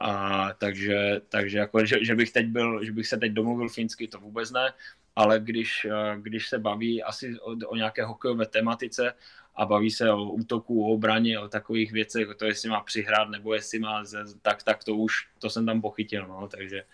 [0.00, 4.08] A, takže takže jako, že, že, bych teď byl, že bych se teď domluvil finsky,
[4.08, 4.72] to vůbec ne,
[5.16, 5.86] ale když,
[6.16, 9.14] když se baví asi o, o nějaké hokejové tematice
[9.56, 13.28] a baví se o útoku, o obraně, o takových věcech, jako to jestli má přihrát
[13.28, 14.04] nebo jestli má,
[14.42, 16.84] tak, tak to už, to jsem tam pochytil, no, takže,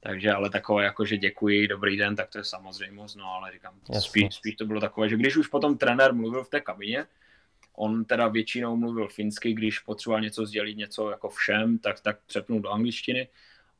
[0.00, 3.74] takže ale takové jako, že děkuji, dobrý den, tak to je samozřejmost, no ale říkám,
[4.00, 7.06] spíš, spíš to bylo takové, že když už potom trenér mluvil v té kabině,
[7.74, 12.60] on teda většinou mluvil finsky, když potřeboval něco sdělit, něco jako všem, tak, tak přepnul
[12.60, 13.28] do angličtiny,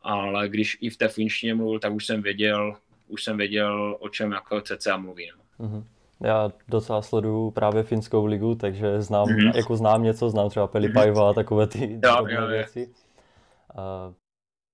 [0.02, 2.76] ale když i v té finštině mluvil, tak už jsem věděl,
[3.08, 5.30] už jsem věděl, o čem jako CCA mluví.
[5.36, 5.66] No.
[5.66, 5.84] Mm-hmm.
[6.22, 9.56] Já docela sleduju právě finskou ligu, takže znám, mm-hmm.
[9.56, 12.90] jako znám něco, znám třeba Pelipajva a takové ty jo, věci.
[13.76, 14.12] A,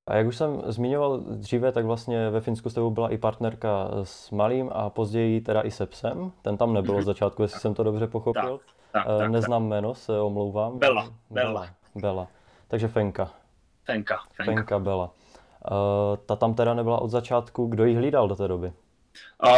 [0.09, 3.89] a jak už jsem zmiňoval dříve, tak vlastně ve Finsku s tebou byla i partnerka
[4.03, 6.33] s Malým a později teda i se psem.
[6.43, 7.03] Ten tam nebyl mm-hmm.
[7.03, 8.59] z začátku, jestli jsem to dobře pochopil.
[8.93, 9.69] Tak, tak, tak, Neznám tak.
[9.69, 10.79] jméno, se omlouvám.
[10.79, 11.09] Bela.
[11.31, 11.69] Bela.
[11.95, 12.29] Bela.
[12.69, 13.31] Takže Fenka.
[13.85, 14.19] Fenka.
[14.33, 15.11] Fenka, Fenka Bela.
[15.71, 17.67] Uh, ta tam teda nebyla od začátku.
[17.67, 18.73] Kdo ji hlídal do té doby?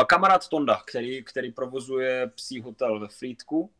[0.07, 3.71] Kamarád Tonda, který, který provozuje psí hotel ve Frýdku,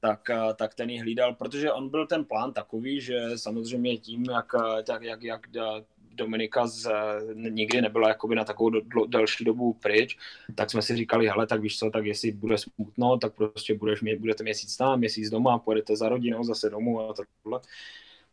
[0.00, 4.52] tak, tak ten ji hlídal, protože on byl ten plán takový, že samozřejmě tím, jak,
[4.86, 5.40] tak, jak, jak
[6.16, 6.90] Dominika z,
[7.34, 10.18] nikdy nebyla jakoby na takovou do, do, delší dobu pryč,
[10.54, 14.00] tak jsme si říkali, hele, tak víš co, tak jestli bude smutno, tak prostě budeš,
[14.18, 17.60] budete měsíc tam, měsíc doma, pojedete za rodinou zase domů a tohle.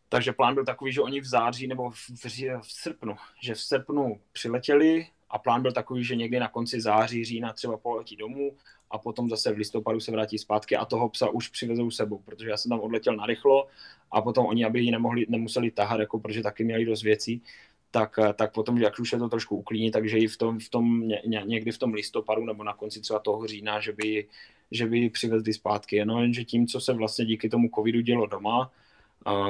[0.08, 2.24] Takže plán byl takový, že oni v září nebo v, v,
[2.62, 7.24] v srpnu, že v srpnu přiletěli, a plán byl takový, že někdy na konci září,
[7.24, 8.52] října třeba poletí domů
[8.90, 12.48] a potom zase v listopadu se vrátí zpátky a toho psa už přivezou sebou, protože
[12.48, 13.66] já jsem tam odletěl na rychlo
[14.12, 17.42] a potom oni, aby ji nemohli, nemuseli tahat, jako protože taky měli dost věcí,
[17.90, 21.08] tak, tak potom, jak už je to trošku uklíní, takže i v tom, v tom
[21.08, 24.26] ně, někdy v tom listopadu nebo na konci třeba toho října, že by,
[24.70, 26.04] že by ji přivezli zpátky.
[26.04, 28.70] No jenže tím, co se vlastně díky tomu covidu dělo doma,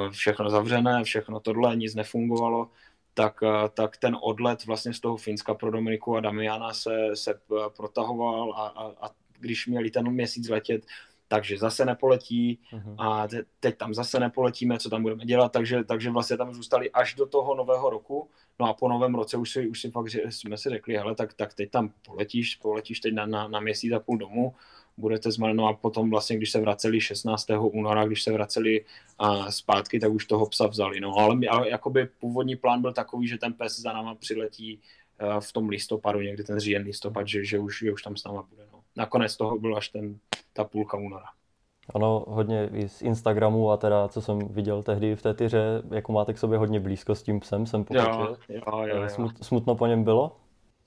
[0.09, 2.69] všechno zavřené, všechno tohle, nic nefungovalo,
[3.15, 7.31] tak, eh, tak ten odlet vlastně z toho Finska pro Dominiku a Damiana se, se
[7.31, 10.85] eh, protahoval a, a, a když měli ten měsíc letět,
[11.27, 12.95] takže zase nepoletí uh-huh.
[12.97, 16.91] a te, teď tam zase nepoletíme, co tam budeme dělat, takže, takže vlastně tam zůstali
[16.91, 20.09] až do toho nového roku, no a po novém roce už si, už si fakt,
[20.09, 23.59] že jsme si řekli, hele, tak, tak teď tam poletíš, poletíš teď na, na, na
[23.59, 24.55] měsíc a půl domů,
[24.97, 27.47] budete z no a potom vlastně, když se vraceli 16.
[27.59, 28.85] února, když se vraceli
[29.19, 30.99] a zpátky, tak už toho psa vzali.
[30.99, 34.79] No, ale, ale jakoby původní plán byl takový, že ten pes za náma přiletí
[35.19, 38.23] eh, v tom listopadu, někdy ten říjen listopad, že, že, už, že už tam s
[38.23, 38.63] náma bude.
[38.73, 38.79] No.
[38.95, 40.17] Nakonec toho byl až ten,
[40.53, 41.25] ta půlka února.
[41.93, 46.11] Ono hodně i z Instagramu a teda, co jsem viděl tehdy v té tyře, jako
[46.11, 48.13] máte k sobě hodně blízko s tím psem, jsem pochytil.
[48.13, 49.09] Jo, jo, jo, jo.
[49.09, 50.37] Smut, smutno po něm bylo?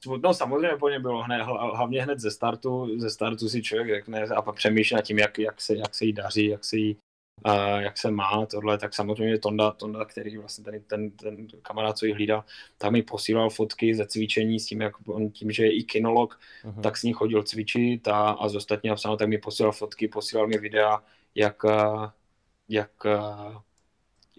[0.06, 1.42] No samozřejmě po něm bylo hned,
[1.74, 5.38] hlavně hned ze startu, ze startu si člověk řekne a pak přemýšlí nad tím, jak,
[5.38, 6.96] jak, se, jak se jí daří, jak se jí,
[7.46, 11.98] uh, jak se má tohle, tak samozřejmě Tonda, Tonda který vlastně ten, ten, ten kamarád,
[11.98, 12.44] co ji hlídal,
[12.78, 16.40] tam mi posílal fotky ze cvičení s tím, jak on tím, že je i kinolog,
[16.64, 16.80] uh-huh.
[16.80, 20.46] tak s ní chodil cvičit a, a z ostatního psáno, tak mi posílal fotky, posílal
[20.46, 21.02] mi videa,
[21.34, 21.62] jak,
[22.68, 22.90] jak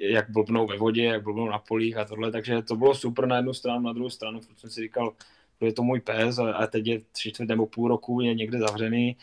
[0.02, 3.36] jak blbnou ve vodě, jak blbnou na polích a tohle, takže to bylo super na
[3.36, 5.14] jednu stranu, na druhou stranu, protože jsem si říkal,
[5.62, 9.18] je to můj pes a, teď je tři čtvrt nebo půl roku je někde zavřený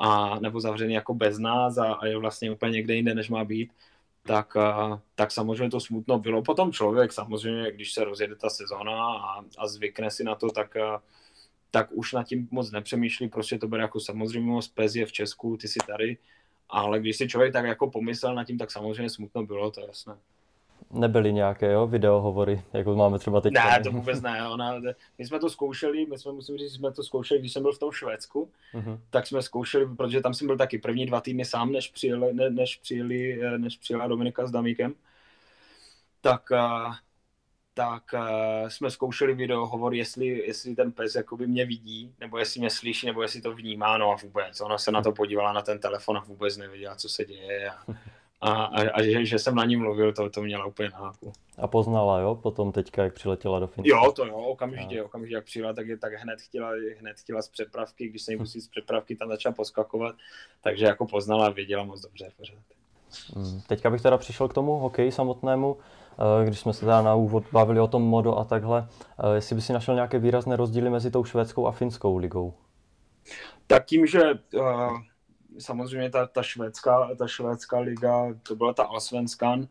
[0.00, 3.44] a nebo zavřený jako bez nás a, a je vlastně úplně někde jinde, než má
[3.44, 3.72] být,
[4.22, 6.42] tak, a, tak samozřejmě to smutno bylo.
[6.42, 10.76] Potom člověk samozřejmě, když se rozjede ta sezona a, a zvykne si na to, tak,
[10.76, 11.02] a,
[11.70, 15.56] tak už nad tím moc nepřemýšlí, prostě to bude jako samozřejmost, pes je v Česku,
[15.56, 16.16] ty si tady,
[16.68, 19.86] ale když si člověk tak jako pomyslel nad tím, tak samozřejmě smutno bylo, to je
[19.86, 20.16] jasné
[20.90, 23.52] nebyly nějaké jo, videohovory, jako máme třeba teď.
[23.52, 24.48] Ne, to vůbec ne.
[24.48, 24.80] Ona,
[25.18, 27.78] my jsme to zkoušeli, my jsme, musím říct, jsme to zkoušeli, když jsem byl v
[27.78, 28.98] tom Švédsku, uh-huh.
[29.10, 32.50] tak jsme zkoušeli, protože tam jsem byl taky první dva týdny sám, než přijeli, ne,
[32.50, 34.94] než přijeli, než přijela Dominika s Damíkem.
[36.20, 36.42] Tak,
[37.74, 42.60] tak uh, jsme zkoušeli video hovor, jestli, jestli ten pes jakoby mě vidí, nebo jestli
[42.60, 44.60] mě slyší, nebo jestli to vnímá, no a vůbec.
[44.60, 47.70] Ona se na to podívala na ten telefon a vůbec nevěděla, co se děje.
[47.70, 47.78] A,
[48.40, 51.32] a, a, a že, že, jsem na ní mluvil, to, to měla úplně na háku.
[51.58, 53.96] A poznala, jo, potom teďka, jak přiletěla do Finska?
[53.96, 55.04] Jo, to jo, okamžitě, a...
[55.04, 56.70] okamžitě, jak přijela, tak, je, tak hned, chtěla,
[57.00, 60.14] hned chtěla z přepravky, když se jí musí z přepravky, tam začala poskakovat,
[60.62, 62.58] takže jako poznala a věděla moc dobře pořád.
[63.36, 65.76] Hmm, teďka bych teda přišel k tomu hokeji samotnému.
[66.18, 69.56] Eh, když jsme se teda na úvod bavili o tom modo a takhle, eh, jestli
[69.56, 72.54] by si našel nějaké výrazné rozdíly mezi tou švédskou a finskou ligou?
[73.66, 74.22] Tak tím, že
[74.54, 74.98] uh,
[75.58, 79.68] samozřejmě ta, ta, švédská, ta švédská liga, to byla ta Allsvenskan,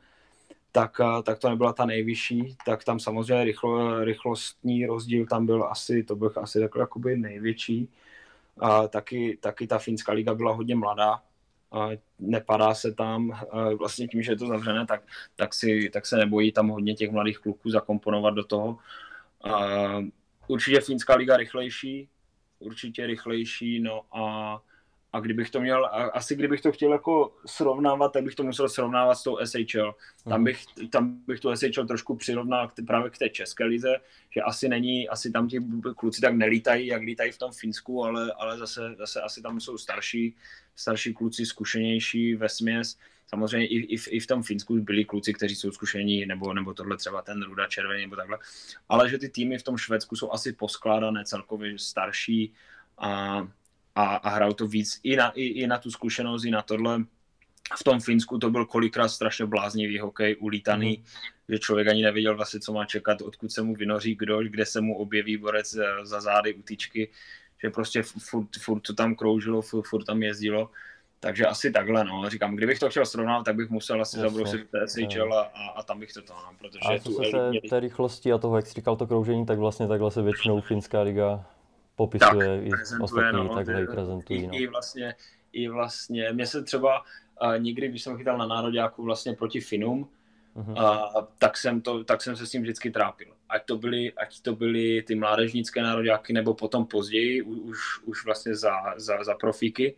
[0.71, 5.63] tak, uh, tak to nebyla ta nejvyšší, tak tam samozřejmě rychlo, rychlostní rozdíl tam byl
[5.63, 7.89] asi, to bych asi takhle jakoby největší.
[8.61, 11.21] Uh, taky, taky ta finská liga byla hodně mladá,
[12.19, 13.39] nepadá se tam,
[13.77, 15.01] vlastně tím, že je to zavřené, tak,
[15.35, 18.77] tak, si, tak se nebojí tam hodně těch mladých kluků zakomponovat do toho.
[20.47, 22.09] Určitě Finská liga rychlejší,
[22.59, 24.61] určitě rychlejší, no a
[25.17, 29.15] a kdybych to měl, asi kdybych to chtěl jako srovnávat, tak bych to musel srovnávat
[29.15, 29.95] s tou SHL.
[30.23, 30.43] Tam mhm.
[30.43, 33.95] bych, tam bych tu SHL trošku přirovnal k, právě k té české lize,
[34.29, 35.59] že asi není, asi tam ti
[35.97, 39.77] kluci tak nelítají, jak lítají v tom Finsku, ale, ale zase, zase asi tam jsou
[39.77, 40.35] starší,
[40.75, 42.97] starší kluci, zkušenější ve směs.
[43.27, 46.73] Samozřejmě i, i, v, i v tom Finsku byli kluci, kteří jsou zkušení, nebo, nebo
[46.73, 48.37] tohle třeba ten Ruda Červený, nebo takhle.
[48.89, 52.53] Ale že ty týmy v tom Švédsku jsou asi poskládané celkově starší
[52.97, 53.41] a
[53.97, 56.99] a, a hrajou to víc i na, i, i na tu zkušenost, i na tohle.
[57.79, 61.03] V tom Finsku to byl kolikrát strašně bláznivý hokej, ulítaný, mm.
[61.49, 64.81] že člověk ani nevěděl vlastně, co má čekat, odkud se mu vynoří kdo, kde se
[64.81, 67.09] mu objeví borec eh, za zády, utíčky,
[67.63, 70.69] že prostě furt, furt to tam kroužilo, furt, furt tam jezdilo.
[71.19, 72.29] Takže asi takhle, no.
[72.29, 75.41] Říkám, kdybych to chtěl srovnat, tak bych musel asi zabrousit SHL a,
[75.75, 78.55] a, tam bych to to, no, protože a co se té, té rychlosti a toho,
[78.55, 81.45] jak jsi říkal to kroužení, tak vlastně takhle se většinou finská liga
[81.97, 84.47] popisuje tak, i ostatní, no, takhle i prezentují.
[84.47, 84.53] No.
[84.53, 85.15] I, vlastně,
[85.53, 90.09] I vlastně, mně se třeba uh, nikdy, když jsem chytal na nároďáku vlastně proti Finům,
[90.55, 91.17] uh-huh.
[91.17, 93.33] uh, tak, jsem to, tak jsem se s tím vždycky trápil.
[93.49, 98.55] Ať to byly, ať to byly ty mládežnické nároďáky, nebo potom později, už, už vlastně
[98.55, 99.95] za, za, za profíky.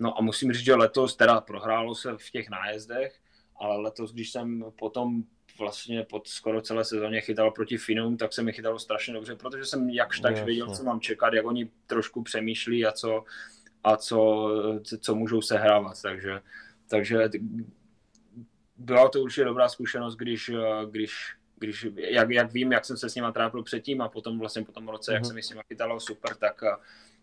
[0.00, 3.18] No a musím říct, že letos teda prohrálo se v těch nájezdech,
[3.56, 5.22] ale letos, když jsem potom
[5.58, 9.64] vlastně pod skoro celé sezóně chytal proti Finům, tak se mi chytalo strašně dobře, protože
[9.64, 13.24] jsem jakž tak věděl, co mám čekat, jak oni trošku přemýšlí a co,
[13.84, 14.50] a co,
[15.00, 16.02] co můžou sehrávat.
[16.02, 16.40] Takže,
[16.88, 17.28] takže
[18.76, 20.50] byla to určitě dobrá zkušenost, když,
[20.90, 24.64] když, když jak, jak vím, jak jsem se s nima trápil předtím a potom vlastně
[24.64, 25.14] po tom roce, mm-hmm.
[25.14, 25.28] jak mhm.
[25.28, 26.62] se mi s nima chytalo super, tak,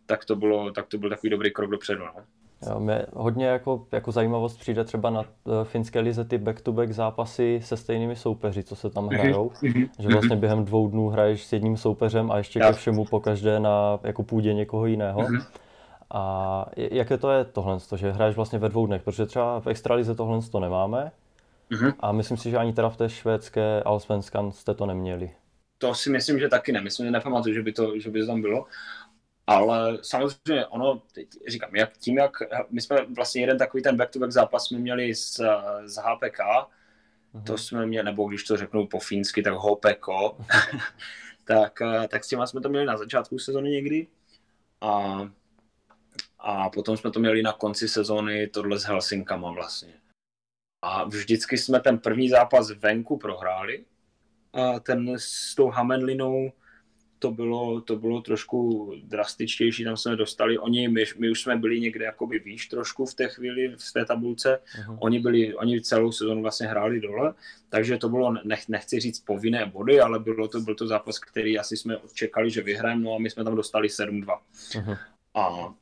[0.06, 2.06] tak, to bylo, tak to byl takový dobrý krok dopředu.
[2.06, 2.26] No.
[2.68, 5.26] Jo, mě hodně jako, jako zajímavost přijde třeba na uh,
[5.64, 9.50] finské lize ty back-to-back zápasy se stejnými soupeři, co se tam mhm, hrajou.
[9.50, 9.90] Mm-hmm.
[10.00, 13.60] Že vlastně během dvou dnů hraješ s jedním soupeřem a ještě ke všemu po každé
[13.60, 15.22] na jako půdě někoho jiného.
[15.22, 15.46] Mm-hmm.
[16.12, 20.16] A jaké to je tohle, že hraješ vlastně ve dvou dnech, protože třeba v extralize
[20.16, 21.12] tohle to nemáme
[22.00, 25.32] a myslím si, že ani teda v té švédské Allsvenskan jste to neměli.
[25.78, 26.82] To si myslím, že taky ne.
[26.82, 28.66] Myslím, že nepamatuju, že by to, že by to tam bylo.
[29.50, 32.32] Ale samozřejmě ono, teď říkám, jak, tím jak,
[32.70, 35.42] my jsme vlastně jeden takový ten back-to-back zápas jsme měli z,
[35.86, 37.44] z HPK, mm-hmm.
[37.46, 40.08] to jsme měli, nebo když to řeknu po fínsky, tak HPK,
[41.44, 44.08] tak, tak s těma jsme to měli na začátku sezóny někdy
[44.82, 45.20] a,
[46.40, 49.94] a potom jsme to měli na konci sezóny tohle s Helsinkama vlastně.
[50.82, 53.86] A vždycky jsme ten první zápas venku prohráli,
[54.54, 56.52] a ten s tou Hamenlinou
[57.20, 61.80] to bylo, to bylo trošku drastičtější, tam jsme dostali, oni, my, my už jsme byli
[61.80, 64.98] někde jakoby výš trošku v té chvíli v té tabulce, uh-huh.
[65.00, 67.34] oni byli, oni celou sezonu vlastně hráli dole,
[67.70, 71.60] takže to bylo, nech, nechci říct povinné body, ale bylo to, byl to zápas, který
[71.60, 74.26] asi jsme čekali, že vyhrajeme, no a my jsme tam dostali 7-2.
[74.26, 74.98] Uh-huh.
[75.34, 75.74] A,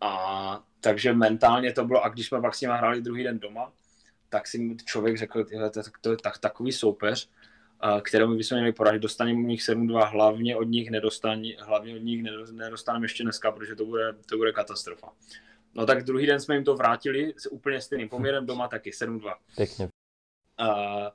[0.00, 3.72] a takže mentálně to bylo, a když jsme pak s nimi hráli druhý den doma,
[4.28, 7.28] tak si člověk řekl, to, to, to je tak, takový soupeř,
[8.02, 8.98] kterou bychom měli poradit.
[8.98, 13.76] Dostaneme u nich 7-2, hlavně od nich nedostane, hlavně od nich nedostaneme ještě dneska, protože
[13.76, 15.12] to bude, to bude katastrofa.
[15.74, 19.34] No tak druhý den jsme jim to vrátili s úplně stejným poměrem doma taky 7-2.
[19.56, 19.88] Pěkně.
[20.60, 21.08] Uh,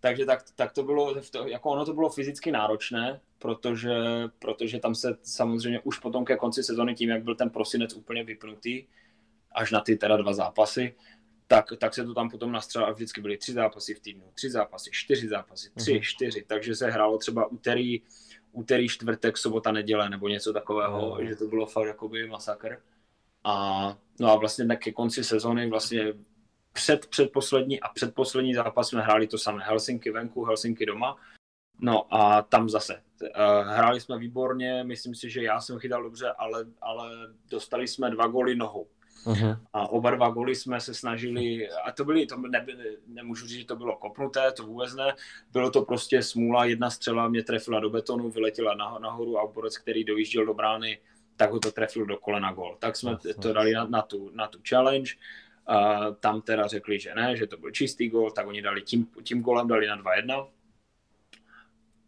[0.00, 1.14] takže tak, tak to bylo,
[1.46, 3.94] jako ono to bylo fyzicky náročné, protože,
[4.38, 8.24] protože tam se samozřejmě už potom ke konci sezony tím, jak byl ten prosinec úplně
[8.24, 8.86] vypnutý,
[9.52, 10.94] až na ty teda dva zápasy,
[11.46, 14.50] tak, tak se to tam potom nastřelilo a vždycky byly tři zápasy v týdnu, tři
[14.50, 16.02] zápasy, čtyři zápasy, tři, uh-huh.
[16.02, 18.02] čtyři, takže se hrálo třeba úterý,
[18.52, 21.28] úterý, čtvrtek, sobota, neděle nebo něco takového, uh-huh.
[21.28, 22.82] že to bylo fakt jakoby masakr.
[23.44, 26.12] A, no a vlastně ke konci sezóny vlastně
[26.72, 29.64] před, předposlední a předposlední zápas jsme hráli to samé.
[29.64, 31.16] Helsinky venku, Helsinky doma.
[31.80, 33.02] No a tam zase.
[33.22, 37.10] Uh, hráli jsme výborně, myslím si, že já jsem chytal dobře, ale, ale
[37.50, 38.86] dostali jsme dva góly nohou.
[39.26, 39.58] Uh-huh.
[39.72, 43.66] A oba dva goly jsme se snažili, a to byly, to nebyly, nemůžu říct, že
[43.66, 45.14] to bylo kopnuté, to vůbec ne,
[45.52, 50.04] bylo to prostě smůla, jedna střela mě trefila do betonu, vyletěla nahoru a borec, který
[50.04, 50.98] dojížděl do brány,
[51.36, 52.76] tak ho to trefil do kolena gol.
[52.78, 53.34] Tak jsme Jasně.
[53.34, 55.12] to dali na, na, tu, na tu challenge,
[55.66, 59.06] a tam teda řekli, že ne, že to byl čistý gol, tak oni dali tím,
[59.22, 60.46] tím golem dali na 2-1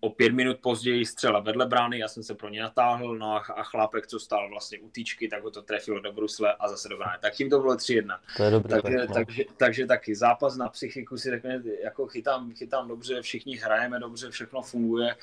[0.00, 3.38] o pět minut později střela vedle brány, já jsem se pro ně natáhl, no a,
[3.38, 6.88] a chlápek, co stál vlastně u týčky, tak ho to trefilo do brusle a zase
[6.88, 7.18] do brány.
[7.20, 8.18] Tak tím to bylo 3-1.
[8.36, 9.14] To je dobrý takže, tak, no.
[9.14, 14.30] takže, takže, taky zápas na psychiku si řekne, jako chytám, chytám dobře, všichni hrajeme dobře,
[14.30, 15.16] všechno funguje.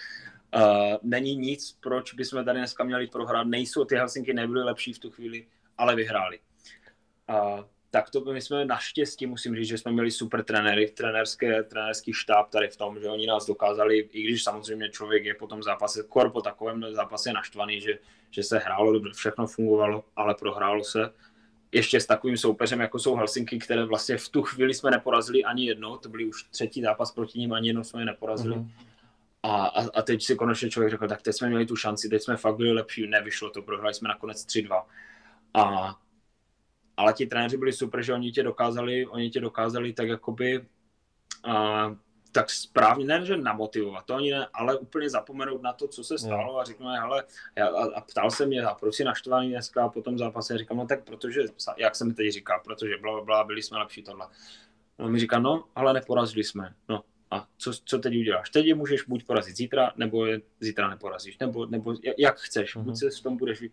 [0.56, 0.62] Uh,
[1.04, 3.48] není nic, proč bychom tady dneska měli prohrát.
[3.48, 5.46] Nejsou, ty Helsinky nebyly lepší v tu chvíli,
[5.78, 6.40] ale vyhráli.
[7.30, 7.64] Uh,
[7.95, 12.49] tak to my jsme naštěstí, musím říct, že jsme měli super trenéry, trenérské, trenérský štáb
[12.49, 16.03] tady v tom, že oni nás dokázali, i když samozřejmě člověk je po tom zápase,
[16.10, 17.99] kor po takovém zápase naštvaný, že,
[18.31, 21.13] že se hrálo dobře, všechno fungovalo, ale prohrálo se.
[21.71, 25.65] Ještě s takovým soupeřem, jako jsou Helsinky, které vlastně v tu chvíli jsme neporazili ani
[25.65, 28.55] jedno, to byl už třetí zápas proti ním, ani jednou jsme je neporazili.
[28.55, 28.71] Mm-hmm.
[29.43, 32.21] A, a, a teď si konečně člověk řekl, tak teď jsme měli tu šanci, teď
[32.21, 34.84] jsme fakt byli lepší, nevyšlo to, prohráli jsme nakonec 3-2.
[35.53, 35.95] A
[36.97, 40.65] ale ti trenéři byli super, že oni tě dokázali, oni tě dokázali tak jakoby
[41.43, 41.95] a,
[42.36, 46.17] tak správně, ne, že namotivovat, to ani ne, ale úplně zapomenout na to, co se
[46.17, 47.23] stalo a řeknu, hele,
[47.55, 50.58] já, a, a ptal se mě, a proč si naštvaný dneska a potom zápase, a
[50.58, 51.41] říkám, no tak protože,
[51.77, 54.27] jak jsem teď říkal, protože bla, bla, byli jsme lepší tohle.
[54.99, 58.49] No mi říká, no, ale neporazili jsme, no, a co, co teď uděláš?
[58.49, 62.84] Teď je můžeš buď porazit zítra, nebo je zítra neporazíš, nebo, nebo jak chceš, mm-hmm.
[62.84, 63.63] buď se s tom budeš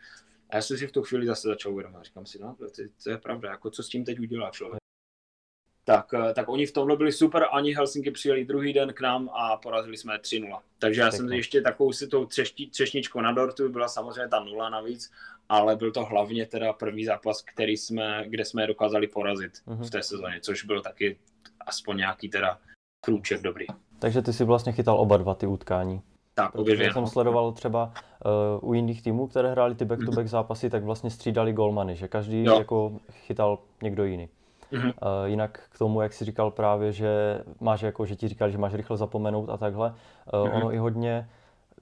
[0.52, 2.04] a já jsem si v tu chvíli zase začal uvědomovat.
[2.04, 2.66] Říkám si, no, to,
[3.04, 4.82] to je pravda, jako co s tím teď udělá člověk.
[5.84, 9.30] Tak, eh, tak oni v tomhle byli super, ani Helsinky přijeli druhý den k nám
[9.32, 10.60] a porazili jsme 3-0.
[10.78, 14.70] Takže já jsem ještě takovou si tou třeští, třešničkou na dortu, byla samozřejmě ta nula
[14.70, 15.12] navíc,
[15.48, 19.86] ale byl to hlavně teda první zápas, který jsme, kde jsme je dokázali porazit uh-huh.
[19.86, 21.18] v té sezóně, což byl taky
[21.66, 22.58] aspoň nějaký teda
[23.04, 23.66] krůček dobrý.
[23.98, 26.02] Takže ty si vlastně chytal oba dva ty utkání.
[26.34, 27.92] Tak, Protože jsem sledoval třeba
[28.62, 32.44] uh, u jiných týmů, které hráli ty back-to-back zápasy, tak vlastně střídali golmany, že každý
[32.44, 32.58] jo.
[32.58, 34.28] jako chytal někdo jiný.
[34.72, 34.86] Mm-hmm.
[34.86, 34.92] Uh,
[35.26, 38.74] jinak k tomu, jak jsi říkal právě, že máš jako, že ti říkal, že máš
[38.74, 39.88] rychle zapomenout a takhle,
[40.34, 40.56] uh, mm-hmm.
[40.56, 41.28] ono i hodně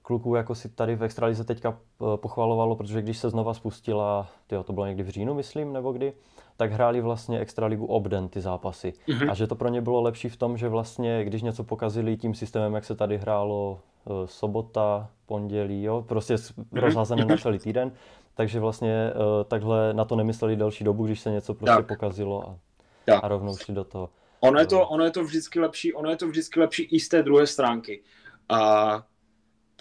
[0.01, 1.77] kluků jako si tady v Extralize teďka
[2.15, 6.13] pochvalovalo, protože když se znova spustila, tyjo, to bylo někdy v říjnu, myslím, nebo kdy,
[6.57, 8.93] tak hráli vlastně Extraligu obden ty zápasy.
[9.07, 9.31] Mm-hmm.
[9.31, 12.33] A že to pro ně bylo lepší v tom, že vlastně, když něco pokazili tím
[12.33, 13.79] systémem, jak se tady hrálo
[14.25, 16.35] sobota, pondělí, jo, prostě
[16.71, 17.91] rozházené na celý týden,
[18.35, 21.87] takže vlastně uh, takhle na to nemysleli delší dobu, když se něco prostě tak.
[21.87, 22.57] pokazilo a,
[23.05, 23.23] tak.
[23.23, 24.09] a rovnou šli do toho.
[24.39, 27.09] Ono je, to, ono je to vždycky lepší, ono je to vždycky lepší i z
[27.09, 28.03] té druhé stránky.
[28.49, 29.03] A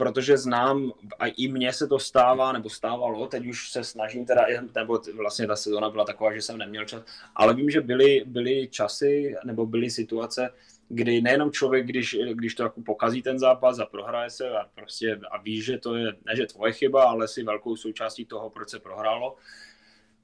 [0.00, 4.42] protože znám, a i mně se to stává, nebo stávalo, teď už se snažím teda,
[4.74, 7.02] nebo vlastně ta sezona byla taková, že jsem neměl čas,
[7.34, 10.50] ale vím, že byly, byly časy, nebo byly situace,
[10.92, 15.20] kdy nejenom člověk, když, když to jako pokazí ten zápas a prohraje se a prostě
[15.30, 18.68] a ví, že to je, ne že tvoje chyba, ale si velkou součástí toho, proč
[18.68, 19.36] se prohrálo,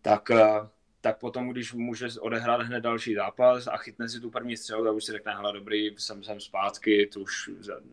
[0.02, 0.68] tak, eh,
[1.00, 4.94] tak potom, když může odehrát hned další zápas a chytne si tu první střelu, tak
[4.94, 7.50] už si řekne, hele dobrý, jsem, jsem zpátky, to už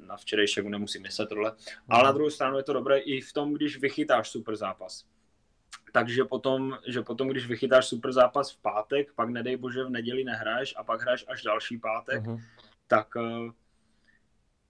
[0.08, 1.56] na včerejšek nemusím myslet tohle.
[1.90, 5.06] Ale na druhou stranu je to dobré i v tom, když vychytáš super zápas.
[5.92, 10.24] Takže potom, že potom, když vychytáš super zápas v pátek, pak nedej bože v neděli
[10.24, 12.42] nehraješ a pak hraješ až další pátek, uh-huh
[12.88, 13.52] tak, eh,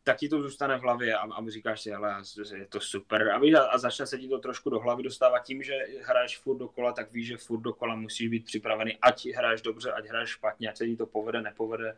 [0.03, 2.21] tak ti to zůstane v hlavě a, a říkáš si, ale
[2.55, 3.29] je to super.
[3.29, 5.39] A, víš, a začne se ti to trošku do hlavy dostávat.
[5.39, 9.61] Tím, že hraješ furt dokola, tak víš, že furt dokola musíš být připravený, ať hraješ
[9.61, 11.97] dobře, ať hraješ špatně, ať se ti to povede, nepovede,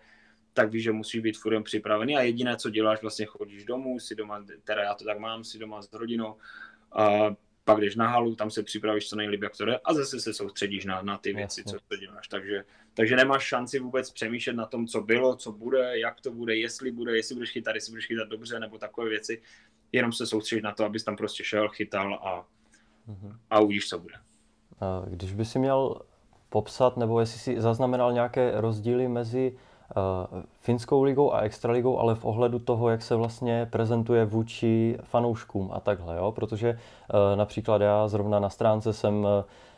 [0.54, 2.18] tak víš, že musíš být furt připravený.
[2.18, 5.60] A jediné, co děláš, vlastně chodíš domů, si doma, teda já to tak mám, si
[5.60, 6.38] doma s rodinou,
[6.96, 10.20] a pak jdeš na halu, tam se připravíš co nejlíp, jak to jde, a zase
[10.20, 11.72] se soustředíš na, na ty věci, Jasně.
[11.72, 12.28] co to děláš.
[12.28, 16.56] Takže, takže nemáš šanci vůbec přemýšlet na tom, co bylo, co bude, jak to bude,
[16.56, 19.42] jestli bude, jestli budeš chytat, jestli budeš chytat dobře, nebo takové věci.
[19.92, 22.48] Jenom se soustředíš na to, abys tam prostě šel, chytal a,
[23.08, 23.40] mhm.
[23.50, 24.16] a uvidíš, co bude.
[25.10, 26.02] Když by si měl
[26.50, 29.58] popsat, nebo jestli si zaznamenal nějaké rozdíly mezi
[30.62, 35.80] finskou ligou a extraligou, ale v ohledu toho, jak se vlastně prezentuje vůči fanouškům a
[35.80, 36.32] takhle, jo?
[36.32, 39.30] protože uh, například já zrovna na stránce jsem uh,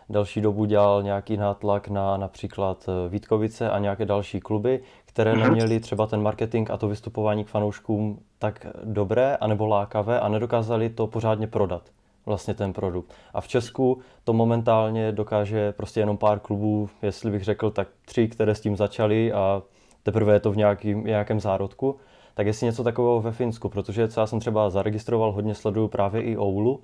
[0.10, 5.44] další dobu dělal nějaký nátlak na například Vítkovice a nějaké další kluby, které mm-hmm.
[5.44, 10.90] neměly třeba ten marketing a to vystupování k fanouškům tak dobré anebo lákavé a nedokázali
[10.90, 11.82] to pořádně prodat
[12.26, 13.14] vlastně ten produkt.
[13.34, 18.28] A v Česku to momentálně dokáže prostě jenom pár klubů, jestli bych řekl, tak tři,
[18.28, 19.62] které s tím začaly a
[20.08, 22.00] teprve je to v nějakým, nějakém zárodku.
[22.34, 26.22] Tak jestli něco takového ve Finsku, protože co já jsem třeba zaregistroval, hodně sleduju právě
[26.22, 26.84] i Oulu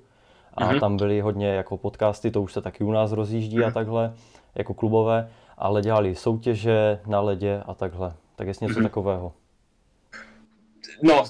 [0.54, 0.80] a mm-hmm.
[0.80, 3.66] tam byly hodně jako podcasty, to už se taky u nás rozjíždí mm-hmm.
[3.66, 4.14] a takhle,
[4.54, 8.14] jako klubové, ale dělali soutěže na ledě a takhle.
[8.36, 8.82] Tak jestli něco mm-hmm.
[8.82, 9.32] takového.
[11.02, 11.24] No,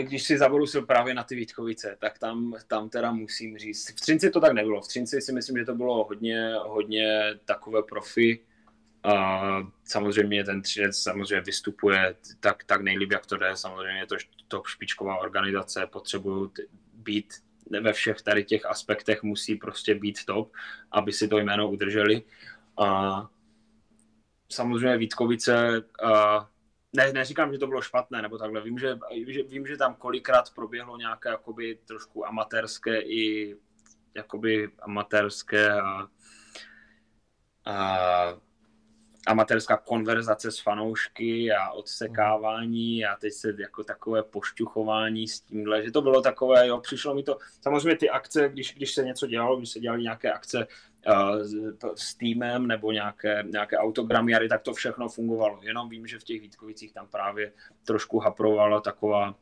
[0.00, 3.90] když si zabrousil právě na ty Vítkovice, tak tam, tam teda musím říct.
[3.90, 4.80] V Třinci to tak nebylo.
[4.80, 8.40] V Třinci si myslím, že to bylo hodně, hodně takové profi.
[9.84, 13.56] Samozřejmě ten Třinec samozřejmě vystupuje tak, tak nejlíp, jak to jde.
[13.56, 14.16] Samozřejmě je to,
[14.48, 16.50] to špičková organizace, potřebují
[16.92, 17.34] být
[17.80, 20.52] ve všech tady těch aspektech musí prostě být top,
[20.90, 22.22] aby si to jméno udrželi.
[22.78, 23.28] A
[24.52, 26.48] samozřejmě Vítkovice, a
[26.92, 28.98] ne, neříkám, že to bylo špatné, nebo takhle, vím, že,
[29.48, 33.56] vím, že tam kolikrát proběhlo nějaké jakoby trošku amatérské i
[34.14, 36.08] jakoby amatérské a,
[37.64, 38.44] a
[39.26, 45.90] amatérská konverzace s fanoušky a odsekávání a teď se jako takové pošťuchování s tímhle, že
[45.90, 49.56] to bylo takové, jo, přišlo mi to, samozřejmě ty akce, když, když se něco dělalo,
[49.56, 50.66] když se dělali nějaké akce
[51.08, 51.54] uh, s,
[51.94, 56.40] s týmem nebo nějaké, nějaké autogramiary, tak to všechno fungovalo, jenom vím, že v těch
[56.40, 57.52] Vítkovicích tam právě
[57.84, 59.34] trošku haprovala taková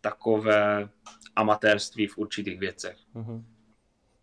[0.00, 0.88] takové
[1.36, 2.96] amatérství v určitých věcech.
[3.14, 3.44] Mm-hmm.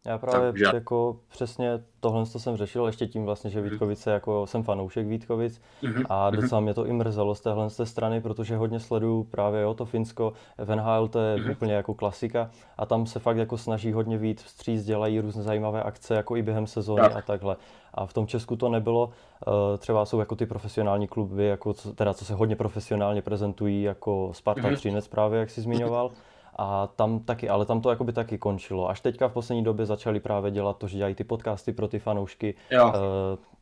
[0.05, 0.65] Já právě Takže...
[0.73, 3.69] jako přesně tohle to jsem řešil ještě tím vlastně, že mhm.
[3.69, 6.05] Vítkovice, jako jsem fanoušek Vítkovic mm-hmm.
[6.09, 6.41] a mhm.
[6.41, 9.73] docela mě to i mrzelo z téhle z té strany, protože hodně sleduju právě jo,
[9.73, 11.51] to Finsko, v NHL to je mm-hmm.
[11.51, 15.83] úplně jako klasika a tam se fakt jako snaží hodně víc vstříc, dělají různé zajímavé
[15.83, 17.15] akce jako i během sezóny tak.
[17.15, 17.57] a takhle.
[17.93, 19.09] A v tom Česku to nebylo,
[19.47, 24.29] eh, třeba jsou jako ty profesionální kluby, jako teda co se hodně profesionálně prezentují, jako
[24.33, 24.75] Sparta mm-hmm.
[24.75, 26.11] Třinec právě, jak jsi zmiňoval.
[26.55, 28.89] A tam taky, ale tam to jakoby taky končilo.
[28.89, 31.99] Až teďka v poslední době začali právě dělat to, že dělají ty podcasty pro ty
[31.99, 32.55] fanoušky.
[32.71, 32.87] Jo.
[32.87, 32.93] Uh,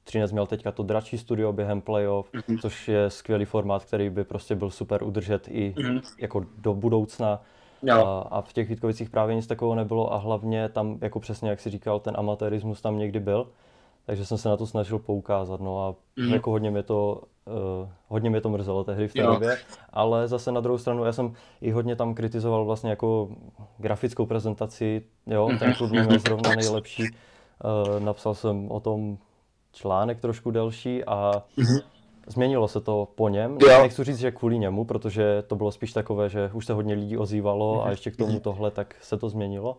[0.04, 2.60] Třinec měl teďka to dračí studio během playoff, mm-hmm.
[2.62, 6.02] což je skvělý formát, který by prostě byl super udržet i mm-hmm.
[6.20, 7.42] jako do budoucna.
[7.84, 7.96] Jo.
[7.96, 11.60] A, a v těch Vítkovicích právě nic takového nebylo a hlavně tam, jako přesně jak
[11.60, 13.48] si říkal, ten amatérismus tam někdy byl.
[14.10, 15.62] Takže jsem se na to snažil poukázat.
[15.62, 16.34] No a mm.
[16.34, 19.34] jako hodně mě to uh, hodně mě to mrzelo tehdy v té jo.
[19.34, 19.58] době,
[19.90, 23.30] ale zase na druhou stranu já jsem i hodně tam kritizoval vlastně jako
[23.78, 25.60] grafickou prezentaci, jo, mhm.
[25.60, 29.18] ten klub měl zrovna nejlepší, uh, napsal jsem o tom
[29.72, 31.82] článek trošku delší a mm-hmm.
[32.28, 33.58] změnilo se to po něm.
[33.62, 33.82] Jo.
[33.82, 37.18] Nechci říct, že kvůli němu, protože to bylo spíš takové, že už se hodně lidí
[37.18, 37.82] ozývalo mm-hmm.
[37.82, 37.92] a mhm.
[37.92, 38.40] ještě k tomu mhm.
[38.40, 39.78] tohle, tak se to změnilo.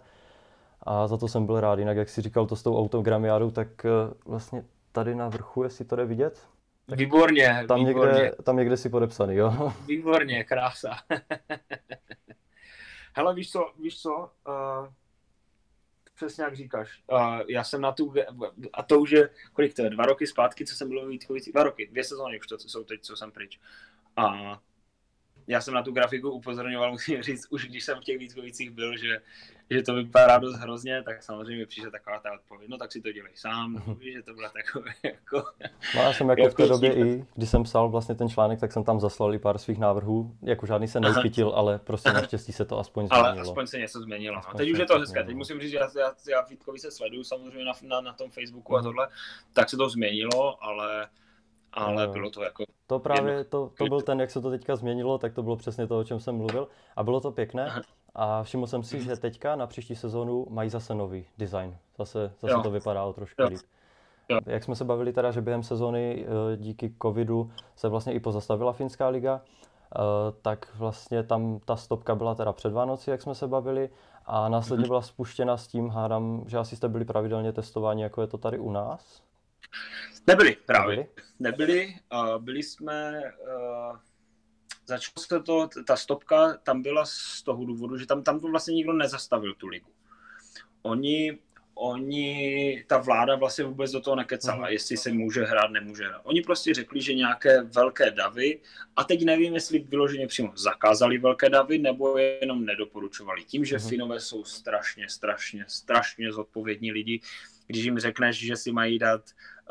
[0.82, 1.78] A za to jsem byl rád.
[1.78, 5.84] Jinak, jak si říkal to s tou autogramiádou, tak uh, vlastně tady na vrchu, jestli
[5.84, 6.48] to jde vidět,
[6.90, 8.12] tak výborně, tam výborně.
[8.12, 9.72] Někde, tam někde si podepsaný, jo?
[9.86, 10.96] Výborně, krása.
[13.14, 14.88] Hele, víš co, víš co, uh,
[16.14, 18.14] přesně jak říkáš, uh, já jsem na tu,
[18.72, 21.52] a to už je, kolik to je, dva roky zpátky, co jsem byl v Vítkovicích,
[21.52, 23.60] dva roky, dvě sezóny už to jsou teď, co jsem pryč.
[24.16, 24.58] A
[25.46, 28.96] já jsem na tu grafiku upozorňoval, musím říct, už když jsem v těch Vítkovicích byl,
[28.96, 29.20] že
[29.70, 33.12] že to vypadá dost hrozně, tak samozřejmě přišla taková ta odpověď, no tak si to
[33.12, 35.44] dělej sám, no, víš, že to bylo takové jako...
[35.94, 38.60] No já jsem jako, jako v té době i, když jsem psal vlastně ten článek,
[38.60, 42.52] tak jsem tam zaslal i pár svých návrhů, jako žádný se neuchytil, ale prostě naštěstí
[42.52, 43.28] se to aspoň změnilo.
[43.28, 44.40] Ale aspoň se něco změnilo.
[44.48, 44.58] No.
[44.58, 47.24] Teď už je to hezké, teď musím říct, že já, já, já Vítkovi se sleduju
[47.24, 48.84] samozřejmě na, na, na tom Facebooku a mhm.
[48.84, 49.08] tohle,
[49.52, 51.08] tak se to změnilo, ale
[51.72, 52.12] ale no.
[52.12, 52.64] bylo to jako...
[52.86, 55.86] To právě, to, to byl ten, jak se to teďka změnilo, tak to bylo přesně
[55.86, 57.66] to, o čem jsem mluvil a bylo to pěkné.
[57.66, 57.82] Aha.
[58.14, 61.76] A všiml jsem si, že teďka na příští sezónu mají zase nový design.
[61.98, 63.60] Zase, zase to vypadá o trošku líp.
[64.46, 68.72] Jak jsme se bavili teda, že během sezóny eh, díky covidu se vlastně i pozastavila
[68.72, 70.00] finská liga, eh,
[70.42, 73.90] tak vlastně tam ta stopka byla teda před Vánoci, jak jsme se bavili,
[74.26, 74.88] a následně mhm.
[74.88, 78.58] byla spuštěna s tím, hádám, že asi jste byli pravidelně testováni, jako je to tady
[78.58, 79.22] u nás?
[80.26, 80.96] Nebyli právě.
[80.96, 81.08] Nebyli,
[81.40, 83.22] Nebyli uh, byli jsme...
[83.92, 83.96] Uh
[84.86, 88.74] začalo se to, ta stopka tam byla z toho důvodu, že tam, tam to vlastně
[88.74, 89.90] nikdo nezastavil tu ligu.
[90.82, 91.38] Oni,
[91.74, 94.72] oni, ta vláda vlastně vůbec do toho nekecala, mm.
[94.72, 96.20] jestli se může hrát, nemůže hrát.
[96.24, 98.60] Oni prostě řekli, že nějaké velké davy,
[98.96, 103.44] a teď nevím, jestli vyloženě přímo zakázali velké davy, nebo jenom nedoporučovali.
[103.44, 103.88] Tím, že mm.
[103.88, 107.20] Finové jsou strašně, strašně, strašně zodpovědní lidi,
[107.66, 109.22] když jim řekneš, že si mají dát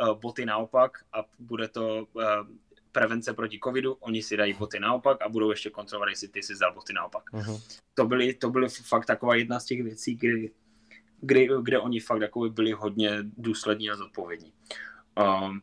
[0.02, 2.24] uh, boty naopak a bude to uh,
[2.92, 6.54] prevence proti covidu, oni si dají boty naopak a budou ještě kontrolovat, jestli ty si
[6.54, 7.24] vzal boty naopak.
[7.32, 7.62] Uh-huh.
[7.94, 10.52] To, byly, to byly fakt taková jedna z těch věcí, kdy,
[11.22, 14.54] kdy, kde oni fakt jako byli hodně důslední a zodpovědní.
[15.20, 15.62] Um,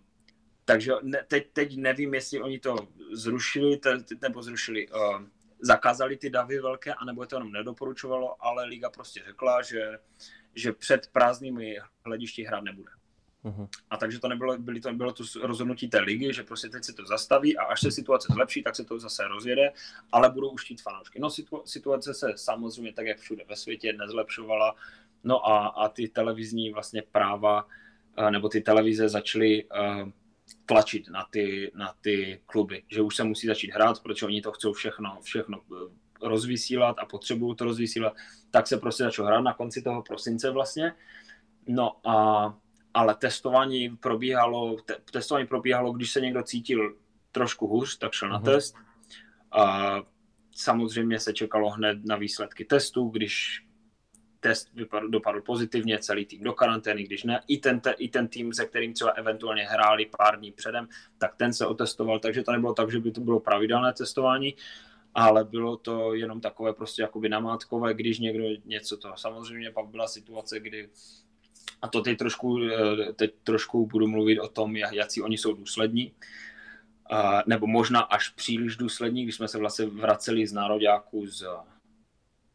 [0.64, 2.76] takže ne, teď, teď nevím, jestli oni to
[3.12, 5.22] zrušili, te, nebo zrušili, uh,
[5.60, 9.98] zakázali ty davy velké, anebo je to jenom nedoporučovalo, ale liga prostě řekla, že,
[10.54, 12.90] že před prázdnými hledišti hrát nebude.
[13.46, 13.68] Uh-huh.
[13.90, 16.92] A takže to nebylo, byly to, bylo to rozhodnutí té ligy, že prostě teď se
[16.92, 19.72] to zastaví a až se situace zlepší, tak se to zase rozjede,
[20.12, 21.20] ale budou už fanoušky.
[21.20, 21.30] No
[21.64, 24.74] situace se samozřejmě tak, jak všude ve světě, nezlepšovala.
[25.24, 27.66] No a, a ty televizní vlastně práva,
[28.16, 30.10] eh, nebo ty televize začaly uh,
[30.66, 34.52] tlačit na ty, na ty kluby, že už se musí začít hrát, protože oni to
[34.52, 38.12] chcou všechno, všechno eh, rozvysílat a potřebují to rozvysílat,
[38.50, 40.92] tak se prostě začalo hrát na konci toho prosince vlastně.
[41.68, 42.58] No a
[42.96, 46.96] ale testování probíhalo, te, testování probíhalo, když se někdo cítil
[47.32, 48.44] trošku hůř, tak šel na mhm.
[48.44, 48.76] test.
[49.52, 49.96] A
[50.54, 53.62] samozřejmě se čekalo hned na výsledky testu, když
[54.40, 58.28] test vypadl, dopadl pozitivně, celý tým do karantény, když ne, i ten, te, i ten
[58.28, 60.88] tým, se kterým třeba eventuálně hráli pár dní předem,
[61.18, 64.54] tak ten se otestoval, takže to nebylo tak, že by to bylo pravidelné testování,
[65.14, 69.12] ale bylo to jenom takové prostě jakoby namátkové, když někdo něco to.
[69.16, 70.88] Samozřejmě pak byla situace, kdy
[71.82, 76.12] a to teď trošku, eh, teď trošku budu mluvit o tom, jaký oni jsou důslední,
[77.46, 81.46] nebo možná až příliš důslední, když jsme se vlastně vraceli z nároďáků z,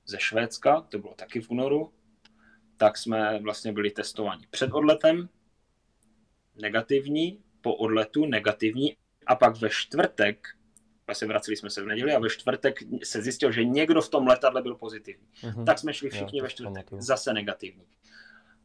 [0.05, 1.93] ze Švédska, to bylo taky v únoru,
[2.77, 5.29] tak jsme vlastně byli testováni před odletem,
[6.55, 10.47] negativní, po odletu negativní a pak ve čtvrtek,
[11.07, 14.27] vlastně vraceli jsme se v neděli a ve čtvrtek se zjistil, že někdo v tom
[14.27, 15.27] letadle byl pozitivní.
[15.41, 15.65] Mm-hmm.
[15.65, 17.85] Tak jsme šli všichni Já, ve čtvrtek, zase negativní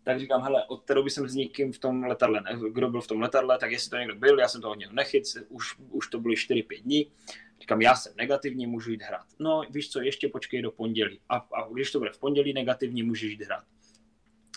[0.07, 3.00] tak říkám, hele, od té doby jsem s někým v tom letadle, ne, kdo byl
[3.00, 5.74] v tom letadle, tak jestli to někdo byl, já jsem to od něho nechyt, už,
[5.90, 7.12] už to byly 4-5 dní,
[7.61, 9.26] říkám, já jsem negativní, můžu jít hrát.
[9.38, 11.20] No, víš co, ještě počkej do pondělí.
[11.28, 13.64] A, a když to bude v pondělí negativní, můžeš jít hrát.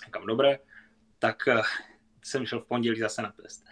[0.05, 0.59] Říkám, dobré,
[1.19, 1.61] tak uh,
[2.23, 3.65] jsem šel v pondělí zase na test.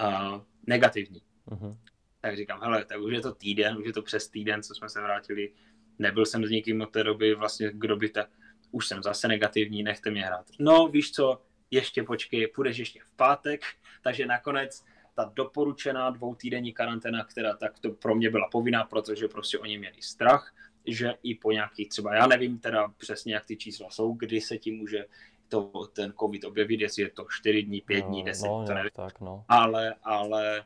[0.00, 1.22] Uh, negativní.
[1.48, 1.78] Uh-huh.
[2.20, 4.88] Tak říkám, hele, tak už je to týden, už je to přes týden, co jsme
[4.88, 5.52] se vrátili.
[5.98, 8.26] Nebyl jsem s nikým od té doby, vlastně kdo by ta,
[8.70, 10.46] už jsem zase negativní, nechte mě hrát.
[10.58, 13.62] No, víš co, ještě počkej, půjdeš ještě v pátek,
[14.02, 19.58] takže nakonec ta doporučená dvoutýdenní karanténa, která tak to pro mě byla povinná, protože prostě
[19.58, 20.54] oni měli strach,
[20.86, 24.58] že i po nějakých třeba, já nevím teda přesně, jak ty čísla jsou, kdy se
[24.58, 25.04] ti může
[25.48, 28.90] to, ten covid objevit, jestli je to 4 dní, 5 dní, 10, no, to nevím.
[28.94, 29.44] Tak, no.
[29.48, 30.64] Ale, ale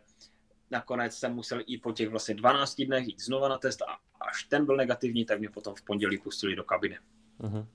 [0.71, 4.45] nakonec jsem musel i po těch vlastně 12 dnech jít znova na test a až
[4.45, 6.99] ten byl negativní, tak mě potom v pondělí pustili do kabiny.
[7.41, 7.67] Uh-huh.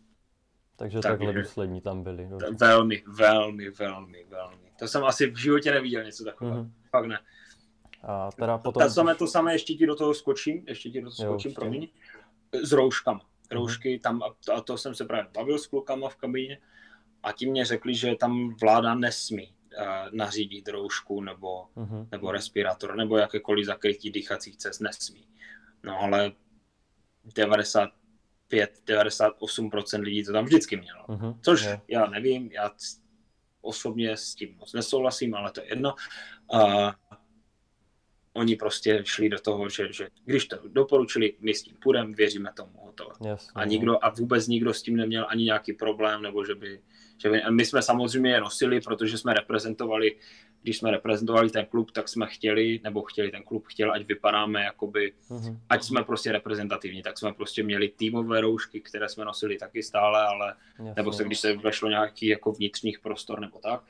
[0.79, 2.27] Takže tak takhle důslední tam byli.
[2.29, 2.47] Dobře.
[2.59, 4.71] Velmi, velmi, velmi, velmi.
[4.79, 6.63] To jsem asi v životě neviděl něco takového.
[6.63, 6.71] Mm-hmm.
[6.89, 7.19] Fakt ne.
[8.03, 8.83] A teda potom...
[8.83, 11.87] To samé, to samé ještě ti do toho skočím, ještě ti do toho skočím, promiň.
[12.63, 13.21] S rouškama.
[13.51, 14.01] Roušky mm-hmm.
[14.01, 14.23] tam,
[14.55, 16.57] a to jsem se právě bavil s klukama v kabině
[17.23, 22.07] a ti mě řekli, že tam vláda nesmí uh, nařídit roušku nebo, mm-hmm.
[22.11, 25.27] nebo respirátor nebo jakékoliv zakrytí dýchacích cest nesmí.
[25.83, 26.31] No ale
[27.35, 27.89] 90
[28.51, 31.05] 98% lidí to tam vždycky mělo.
[31.07, 31.39] Uh-huh.
[31.41, 31.81] Což je.
[31.87, 32.71] já nevím, já
[33.61, 35.95] osobně s tím moc nesouhlasím, ale to je jedno.
[36.53, 36.95] A
[38.33, 42.51] oni prostě šli do toho, že, že když to doporučili, my s tím půjdeme, věříme
[42.53, 43.11] tomu, hotovo.
[43.25, 46.81] Yes, a, nikdo, a vůbec nikdo s tím neměl ani nějaký problém, nebo že by,
[47.21, 50.15] že my jsme samozřejmě je nosili, protože jsme reprezentovali
[50.61, 54.63] když jsme reprezentovali ten klub, tak jsme chtěli, nebo chtěli ten klub, chtěl, ať vypadáme
[54.63, 55.59] jakoby, mm-hmm.
[55.69, 60.21] ať jsme prostě reprezentativní, tak jsme prostě měli týmové roušky, které jsme nosili taky stále,
[60.21, 60.93] ale, Jasně.
[60.95, 63.83] nebo se, když se vešlo nějaký jako vnitřních prostor nebo tak,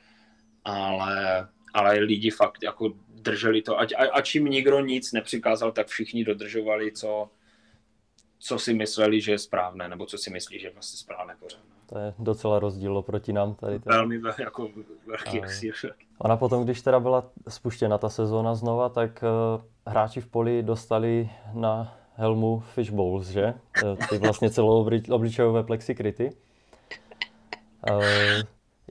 [0.64, 6.24] ale, ale lidi fakt jako drželi to, ať, ať jim nikdo nic nepřikázal, tak všichni
[6.24, 7.30] dodržovali, co,
[8.38, 11.60] co si mysleli, že je správné, nebo co si myslí, že je vlastně správné pořád.
[11.90, 13.78] To je docela rozdíl oproti nám tady.
[13.78, 13.96] tady.
[13.96, 14.68] Velmi jako
[15.06, 15.72] velký rozdíl.
[16.18, 19.24] Ona potom, když teda byla spuštěna ta sezóna znova, tak
[19.56, 23.54] uh, hráči v poli dostali na helmu Fish Bowls, že?
[23.84, 26.36] Uh, ty vlastně celou obličejové plexikryty.
[27.90, 28.02] Uh,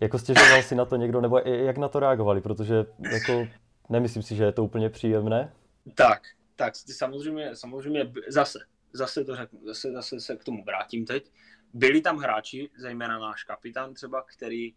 [0.02, 3.48] jako stěžoval si na to někdo, nebo jak na to reagovali, protože jako
[3.90, 5.54] nemyslím si, že je to úplně příjemné.
[5.96, 6.22] Tak,
[6.56, 8.60] tak samozřejmě, samozřejmě zase,
[8.94, 11.32] zase to řeknu, zase, zase se k tomu vrátím teď.
[11.74, 14.74] Byli tam hráči, zejména náš kapitán třeba, který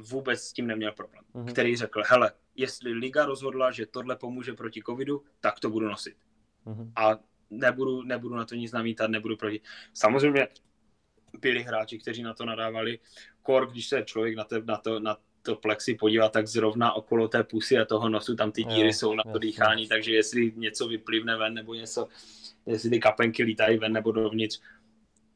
[0.00, 1.24] vůbec s tím neměl problém.
[1.34, 1.52] Mm-hmm.
[1.52, 6.16] Který řekl, hele, jestli liga rozhodla, že tohle pomůže proti covidu, tak to budu nosit.
[6.66, 6.92] Mm-hmm.
[6.96, 7.18] A
[7.50, 9.60] nebudu, nebudu na to nic namítat, nebudu proti.
[9.94, 10.48] Samozřejmě
[11.38, 12.98] byli hráči, kteří na to nadávali.
[13.42, 17.28] Kor, když se člověk na, te, na, to, na to plexi podívá, tak zrovna okolo
[17.28, 20.52] té pusy a toho nosu tam ty díry jo, jsou na to dýchání, takže jestli
[20.56, 22.08] něco vyplivne ven nebo něco,
[22.66, 24.60] jestli ty kapenky lítají ven nebo dovnitř,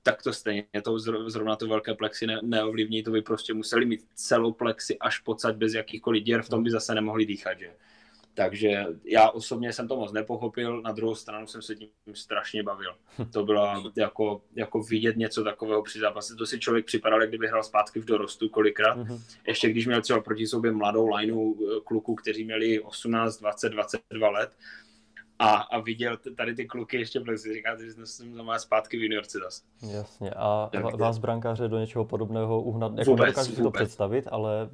[0.04, 4.06] tak to stejně to zrovna to velké plexy ne, neovlivní, to by prostě museli mít
[4.14, 7.70] celou plexi až pocať bez jakýchkoliv děr, v tom by zase nemohli dýchat, že?
[8.34, 12.94] takže já osobně jsem to moc nepochopil, na druhou stranu jsem se tím strašně bavil.
[13.32, 16.34] To bylo jako, jako vidět něco takového při zápase.
[16.34, 18.98] To si člověk připadal, jak kdyby hrál zpátky v dorostu kolikrát.
[18.98, 19.20] Mm-hmm.
[19.46, 24.30] Ještě když měl třeba proti sobě mladou lineu eh, kluků, kteří měli 18, 20, 22
[24.30, 24.50] let,
[25.38, 29.02] a, a viděl tady ty kluky ještě v si říkáte, že jsem znamená zpátky v
[29.02, 29.62] juniorce zase.
[29.96, 30.30] Jasně.
[30.30, 34.70] A tak, vás brankáře do něčeho podobného uhnat, jako vůbec, dokážu si to představit, ale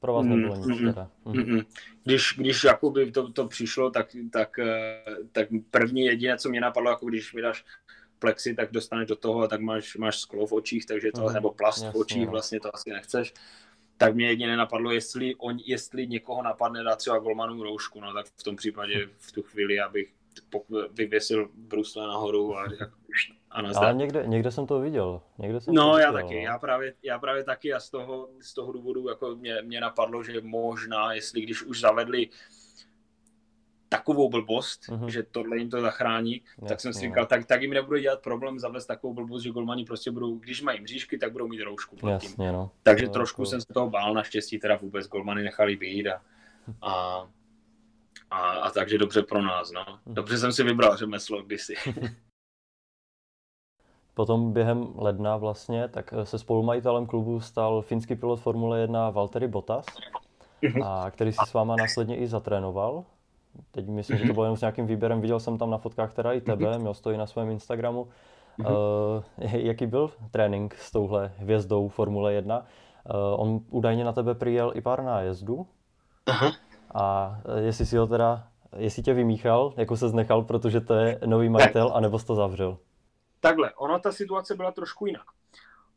[0.00, 1.10] pro vás nebylo mm, nic mm, teda.
[1.24, 1.54] Mm.
[1.54, 1.60] Mm,
[2.04, 5.02] když, když jakoby to, to přišlo, tak, tak, eh,
[5.32, 7.64] tak první jediné, co mě napadlo, jako když vydáš
[8.18, 11.32] plexi, tak dostaneš do toho a tak máš, máš sklo v očích, takže to, mm.
[11.32, 12.30] nebo plast Jasně, v očích, no.
[12.30, 13.34] vlastně to asi nechceš.
[13.98, 18.26] Tak mě jedině napadlo, jestli, on, jestli někoho napadne dát třeba golmanu roušku, no tak
[18.26, 20.12] v tom případě v tu chvíli, abych
[20.92, 22.64] vyvěsil brusle nahoru a
[23.54, 23.84] a nazdar.
[23.84, 25.20] Ale někde, někde jsem to viděl.
[25.38, 26.40] Někde jsem no to já taky, no.
[26.40, 30.22] já právě, já právě taky a z toho, z toho důvodu jako mě, mě napadlo,
[30.22, 32.28] že možná, jestli když už zavedli
[33.96, 35.06] takovou blbost, mm-hmm.
[35.06, 38.22] že tohle jim to zachrání, Jasně, tak jsem si říkal, tak, tak jim nebude dělat
[38.22, 41.96] problém zavést takovou blbost, že golmani prostě budou, když mají mřížky, tak budou mít roušku
[41.96, 42.30] pod tím.
[42.30, 42.70] Jasně, no.
[42.82, 43.46] Takže no, trošku to...
[43.46, 46.22] jsem se toho bál, naštěstí teda vůbec golmany nechali být a,
[46.82, 47.26] a,
[48.30, 49.84] a, a takže dobře pro nás, no.
[50.06, 50.14] Mhm.
[50.14, 51.74] Dobře jsem si vybral řemeslo kdysi.
[54.14, 59.86] Potom během ledna vlastně, tak se spolumajitelem klubu stal finský pilot Formule 1 Valtteri Bottas,
[60.62, 60.82] mhm.
[60.82, 63.04] a který si s váma následně i zatrénoval.
[63.70, 66.32] Teď myslím, že to bylo jenom s nějakým výběrem, viděl jsem tam na fotkách teda
[66.32, 66.80] i tebe, mhm.
[66.80, 68.08] měl to i na svém Instagramu.
[68.58, 68.66] Uh,
[69.42, 72.58] jaký byl trénink s touhle hvězdou Formule 1?
[72.58, 75.66] Uh, eh, on údajně na tebe přijel i pár nájezdů.
[76.26, 76.52] Aha.
[76.94, 81.48] A jestli si ho teda, jestli tě vymíchal, jako se znechal, protože to je nový
[81.48, 82.78] majitel, anebo jsi to zavřel?
[83.40, 85.26] Takhle, ona ta situace byla trošku jinak.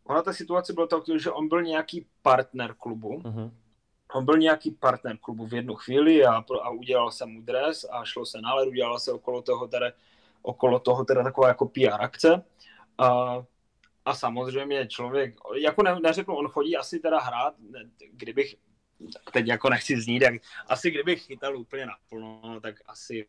[0.04, 3.10] Ona ta situace byla tak, že on byl nějaký partner klubu.
[3.10, 3.52] Uh-huh.
[4.14, 8.06] On byl nějaký partner klubu v jednu chvíli a, a udělal se mu dres a
[8.06, 9.92] šlo se na led, udělala se okolo toho teda,
[10.42, 12.44] okolo toho teda taková jako PR akce.
[12.98, 13.38] A,
[14.06, 17.54] a samozřejmě člověk, jako ne, neřeknu, on chodí asi teda hrát,
[18.12, 18.56] kdybych,
[19.34, 20.34] teď jako nechci znít, jak,
[20.68, 23.28] asi kdybych chytal úplně naplno, tak asi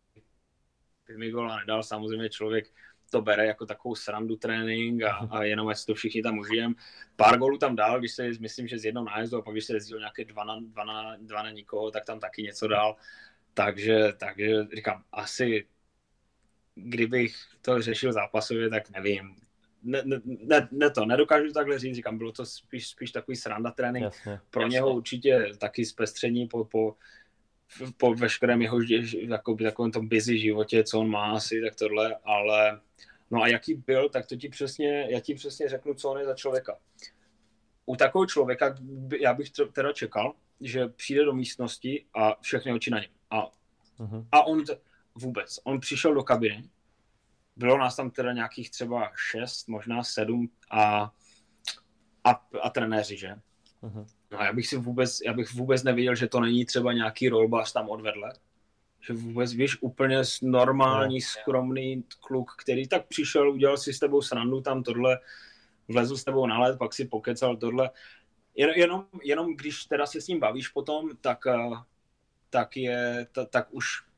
[1.09, 1.83] by mi gola nedal.
[1.83, 2.71] Samozřejmě člověk
[3.11, 6.75] to bere jako takovou srandu trénink a, a jenom ať to všichni tam užijem.
[7.17, 9.75] Pár gólů tam dál, když se, myslím, že z jednou nájezdu a pak když se
[9.75, 12.97] jezdil nějaké dva na, dva, na, dva na nikoho, tak tam taky něco dál.
[13.55, 15.67] Takže, takže říkám, asi
[16.75, 19.37] kdybych to řešil zápasově, tak nevím.
[19.83, 23.71] Ne, ne, ne, ne to, nedokážu takhle říct, říkám, bylo to spíš, spíš takový sranda
[23.71, 24.05] trénink.
[24.05, 24.75] Jasně, Pro jasně.
[24.75, 26.97] něho určitě taky zpestření po, po,
[27.97, 28.79] po veškerém jeho
[29.19, 32.81] jako, takovém tom busy životě, co on má asi, tak tohle, ale
[33.31, 36.25] no a jaký byl, tak to ti přesně, já ti přesně řeknu, co on je
[36.25, 36.79] za člověka.
[37.87, 38.77] U takového člověka,
[39.21, 43.11] já bych teda čekal, že přijde do místnosti a všechny oči na něm.
[43.31, 43.47] A,
[43.99, 44.27] uh-huh.
[44.33, 44.65] a on
[45.15, 46.69] vůbec, on přišel do kabiny,
[47.57, 51.13] bylo nás tam teda nějakých třeba šest, možná sedm a,
[52.25, 53.35] a, a trenéři, že?
[53.83, 54.07] Uh-huh.
[54.31, 57.29] No a já bych si vůbec, já bych vůbec nevěděl, že to není třeba nějaký
[57.29, 58.33] rolbař tam odvedle.
[59.01, 61.21] Že vůbec víš, úplně normální, no.
[61.21, 65.19] skromný kluk, který tak přišel, udělal si s tebou srandu tam tohle,
[65.89, 67.91] vlezl s tebou na led, pak si pokecal tohle.
[68.55, 71.77] Jen, jenom, jenom když teda se s ním bavíš potom, tak, eh,
[72.51, 74.09] tak je, tak, tak už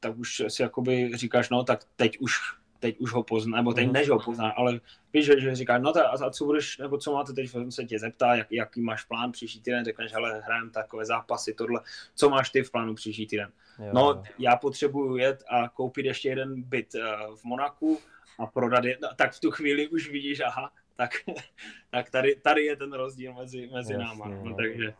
[0.00, 2.32] tak už si jakoby říkáš, no tak teď už
[2.80, 3.92] teď už ho pozná, nebo teď mhm.
[3.92, 4.80] než ho pozná, ale
[5.12, 7.98] víš, že, že říká, no ta, a co budeš, nebo co máte teď, se tě
[7.98, 11.80] zeptá, jak, jaký máš plán příští týden, řekneš, hele, hrajeme takové zápasy, tohle,
[12.14, 13.52] co máš ty v plánu příští týden?
[13.78, 13.90] Jo.
[13.92, 17.98] No, já potřebuju jet a koupit ještě jeden byt uh, v Monaku
[18.38, 21.10] a prodat je, no, tak v tu chvíli už vidíš, aha, tak,
[21.90, 24.94] tak tady, tady je ten rozdíl mezi, mezi Jasně, náma, no, takže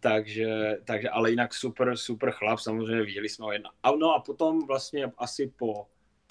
[0.00, 3.70] takže, takže, ale jinak super, super chlap, samozřejmě viděli jsme ho jedna.
[3.82, 5.86] A, no a potom vlastně asi po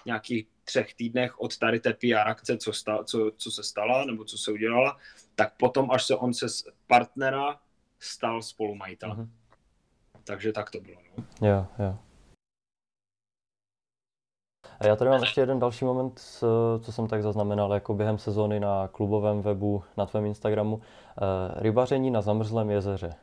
[0.06, 4.24] nějakých třech týdnech od tady té PR akce, co, sta, co, co se stala, nebo
[4.26, 4.98] co se udělala,
[5.36, 7.60] tak potom, až se on se z partnera
[8.00, 9.18] stal spolumajitelem.
[9.18, 9.30] Mm-hmm.
[10.24, 10.98] Takže tak to bylo.
[11.18, 11.48] No.
[11.48, 11.98] Jo, jo.
[14.80, 16.20] A já tady mám ještě jeden další moment,
[16.80, 20.82] co jsem tak zaznamenal jako během sezóny na klubovém webu, na tvém Instagramu.
[20.82, 23.16] Eh, rybaření na zamrzlém jezeře.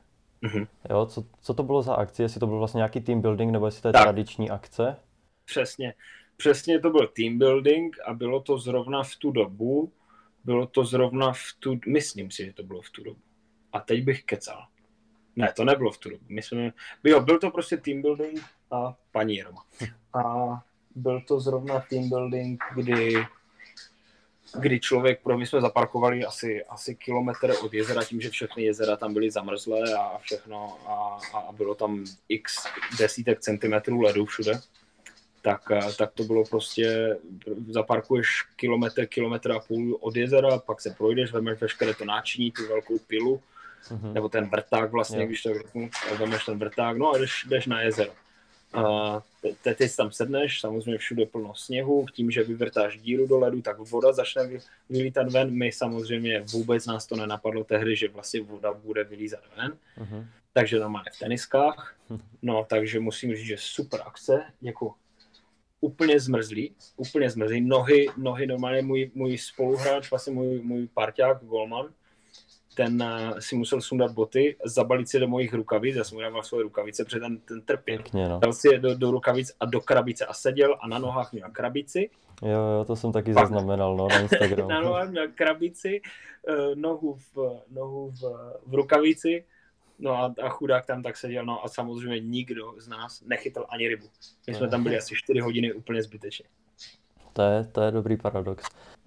[0.42, 0.66] Mm-hmm.
[0.90, 2.22] Jo, co, co to bylo za akce?
[2.22, 4.02] Jestli to byl vlastně nějaký team building, nebo jestli to je tak.
[4.02, 4.96] tradiční akce?
[5.44, 5.94] Přesně
[6.36, 9.92] přesně to byl team building a bylo to zrovna v tu dobu,
[10.44, 13.20] bylo to zrovna v tu, myslím si, že to bylo v tu dobu.
[13.72, 14.66] A teď bych kecal.
[15.36, 16.24] Ne, to nebylo v tu dobu.
[16.28, 16.72] My jsme,
[17.04, 19.64] jo, byl to prostě team building a paní Roma.
[20.14, 20.24] A
[20.94, 23.26] byl to zrovna team building, kdy
[24.60, 28.96] kdy člověk, pro my jsme zaparkovali asi, asi kilometr od jezera, tím, že všechny jezera
[28.96, 32.66] tam byly zamrzlé a všechno a, a bylo tam x
[32.98, 34.52] desítek centimetrů ledu všude,
[35.46, 35.62] tak,
[35.98, 37.16] tak to bylo prostě,
[37.68, 42.68] zaparkuješ kilometr, kilometr a půl od jezera, pak se projdeš, vemeš veškeré to náčiní, tu
[42.68, 43.42] velkou pilu,
[43.88, 44.12] mm-hmm.
[44.12, 45.28] nebo ten vrták vlastně, yeah.
[45.28, 48.12] když to řeknu, vemeš ten vrták, no a jdeš, jdeš na jezero.
[48.74, 48.82] A
[49.62, 53.78] te, teď tam sedneš, samozřejmě všude plno sněhu, tím, že vyvrtáš díru do ledu, tak
[53.78, 54.42] voda začne
[54.90, 55.50] vylítat ven.
[55.50, 59.76] My samozřejmě vůbec nás to nenapadlo tehdy, že vlastně voda bude vylízat ven.
[59.98, 60.26] Uh-huh.
[60.52, 61.96] Takže tam máme v teniskách.
[62.42, 64.94] No, takže musím říct, že super akce, jako
[65.80, 67.60] úplně zmrzlý, úplně zmrzlý.
[67.60, 71.88] Nohy, nohy normálně můj, můj spoluhráč, vlastně můj, můj parťák, Golman,
[72.76, 76.42] ten uh, si musel sundat boty, zabalit si do mojich rukavic, já jsem mu dával
[76.42, 77.98] svoje rukavice, protože ten, ten trpěl.
[78.14, 78.38] no.
[78.38, 81.50] Dal si je do, do rukavic a do krabice a seděl a na nohách měl
[81.52, 82.10] krabici.
[82.42, 84.68] Jo, jo, to jsem taky Pak, zaznamenal no, na Instagramu.
[84.68, 86.00] na nohách měl krabici,
[86.48, 88.22] uh, nohu, v, nohu v,
[88.66, 89.44] v rukavici,
[89.98, 93.88] no a, a chudák tam tak seděl, no a samozřejmě nikdo z nás nechytal ani
[93.88, 94.06] rybu.
[94.46, 96.44] My jsme tam byli asi 4 hodiny úplně zbytečně.
[97.36, 98.64] To je, to je dobrý paradox.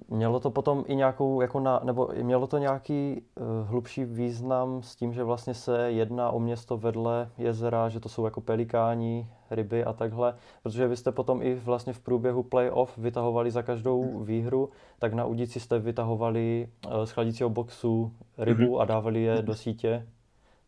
[0.07, 4.95] Mělo to potom i nějakou, jako na, nebo mělo to nějaký uh, hlubší význam s
[4.95, 9.83] tím, že vlastně se jedná o město vedle jezera, že to jsou jako pelikáni, ryby
[9.83, 14.69] a takhle, protože vy jste potom i vlastně v průběhu playoff vytahovali za každou výhru,
[14.99, 18.81] tak na udici jste vytahovali uh, z chladícího boxu rybu mm-hmm.
[18.81, 20.07] a dávali je do sítě.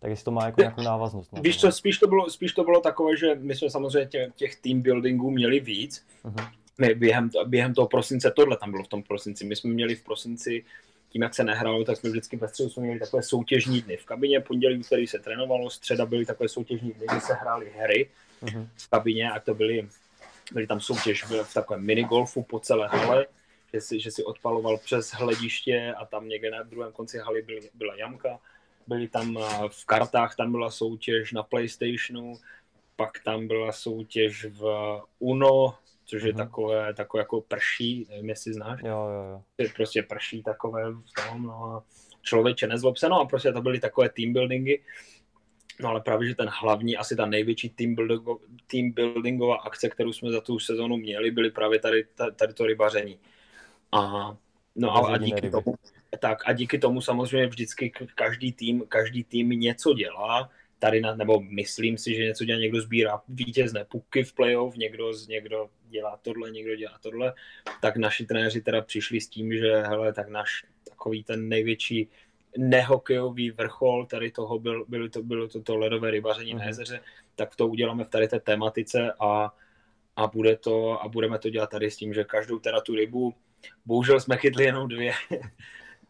[0.01, 1.29] Tak jestli to má jako nějakou návaznost.
[1.41, 4.55] Víš co, spíš to, bylo, spíš to bylo takové, že my jsme samozřejmě těch, těch
[4.55, 9.03] team buildingů měli víc, uh-huh my během, během toho prosince, tohle tam bylo v tom
[9.03, 10.65] prosinci, my jsme měli v prosinci,
[11.09, 13.97] tím jak se nehrálo, tak jsme vždycky ve středu jsme měli takové soutěžní dny.
[13.97, 18.09] V kabině pondělí, který se trénovalo, středa byly takové soutěžní dny, kdy se hrály hry
[18.43, 18.67] uh-huh.
[18.77, 19.87] v kabině a to byly,
[20.53, 23.25] byly tam soutěž v takovém minigolfu po celé hale,
[23.73, 27.59] že si, že si odpaloval přes hlediště a tam někde na druhém konci haly byl,
[27.73, 28.39] byla jamka.
[28.91, 32.33] Byly tam v kartách, tam byla soutěž na PlayStationu,
[32.95, 34.63] pak tam byla soutěž v
[35.19, 35.73] Uno,
[36.05, 36.37] což je mm-hmm.
[36.37, 38.79] takové, takové jako prší, nevím, jestli znáš.
[38.83, 39.41] Jo, jo, jo.
[39.57, 41.83] Je prostě prší takové v tom, no a
[42.21, 44.83] člověče nezlob se, no a prostě to byly takové team buildingy.
[45.79, 50.13] No ale právě, že ten hlavní, asi ta největší team, buildingo, team buildingová akce, kterou
[50.13, 53.19] jsme za tu sezonu měli, byly právě tady, tady to rybaření.
[53.91, 54.35] A,
[54.75, 55.75] no a, a díky tomu,
[56.19, 60.49] tak a díky tomu samozřejmě vždycky každý tým, každý tým něco dělá,
[60.79, 65.11] tady na, nebo myslím si, že něco dělá, někdo sbírá vítězné puky v playoff, někdo,
[65.29, 67.33] někdo dělá tohle, někdo dělá tohle,
[67.81, 72.09] tak naši trenéři teda přišli s tím, že hele, tak náš takový ten největší
[72.57, 76.57] nehokejový vrchol tady toho byl, bylo to, bylo to, to ledové rybaření mm-hmm.
[76.57, 76.67] na mhm.
[76.67, 76.99] jezeře,
[77.35, 79.53] tak to uděláme v tady té tematice a,
[80.15, 83.33] a, bude to, a budeme to dělat tady s tím, že každou teda tu rybu,
[83.85, 85.13] bohužel jsme chytli jenom dvě,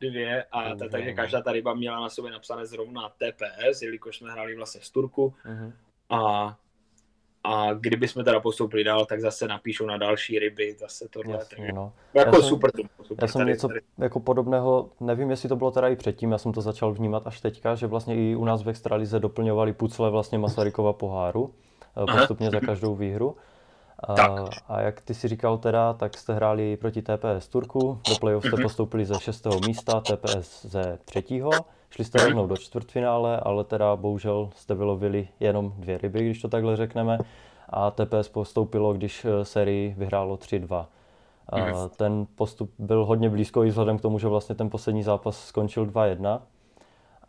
[0.01, 4.31] dvě, a ta, takže každá ta ryba měla na sobě napsané zrovna TPS, jelikož jsme
[4.31, 5.33] hráli vlastně z Turku.
[5.45, 5.73] Uh-huh.
[6.09, 6.57] A,
[7.43, 11.33] a kdyby jsme teda postoupili dál, tak zase napíšou na další ryby, zase tohle.
[11.33, 11.93] Jasně, takže, no.
[12.13, 13.23] Jako já super, jsem, super.
[13.23, 13.79] Já jsem tady, něco tady.
[13.97, 17.41] jako podobného, nevím, jestli to bylo teda i předtím, já jsem to začal vnímat až
[17.41, 21.53] teďka, že vlastně i u nás v Extralize doplňovali pucle vlastně Masarykova poháru,
[22.03, 22.59] eh, postupně Aha.
[22.59, 23.35] za každou výhru.
[24.07, 28.45] A, a jak ty si říkal teda, tak jste hráli proti TPS Turku, do playoff
[28.45, 28.63] jste mhm.
[28.63, 31.51] postoupili ze šestého místa, TPS ze třetího,
[31.89, 36.47] šli jste rovnou do čtvrtfinále, ale teda bohužel jste vylovili jenom dvě ryby, když to
[36.47, 37.17] takhle řekneme,
[37.69, 40.85] a TPS postoupilo, když eh, sérii vyhrálo 3-2.
[41.49, 41.89] A mhm.
[41.95, 45.85] ten postup byl hodně blízko i vzhledem k tomu, že vlastně ten poslední zápas skončil
[45.85, 46.41] 2-1.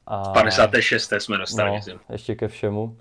[0.07, 0.33] A...
[0.33, 1.13] 56.
[1.19, 1.71] jsme dostali.
[1.71, 2.97] No, ještě ke všemu.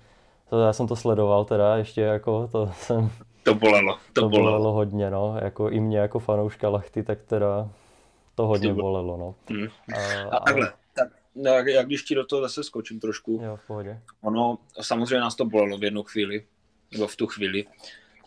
[0.50, 3.10] To já jsem to sledoval teda, ještě jako to jsem
[3.42, 4.50] to bolelo, to, to bolelo.
[4.50, 7.70] bolelo hodně, no, jako i mě jako fanouška Lachty, tak teda
[8.34, 9.34] to hodně bolelo, no.
[9.48, 9.68] Hmm.
[10.30, 13.40] A, a takhle, tak, no, jak když ti do toho zase skočím trošku.
[13.44, 14.00] Jo, v pohodě.
[14.20, 16.44] Ono, samozřejmě nás to bolelo v jednu chvíli,
[16.92, 17.64] nebo v tu chvíli.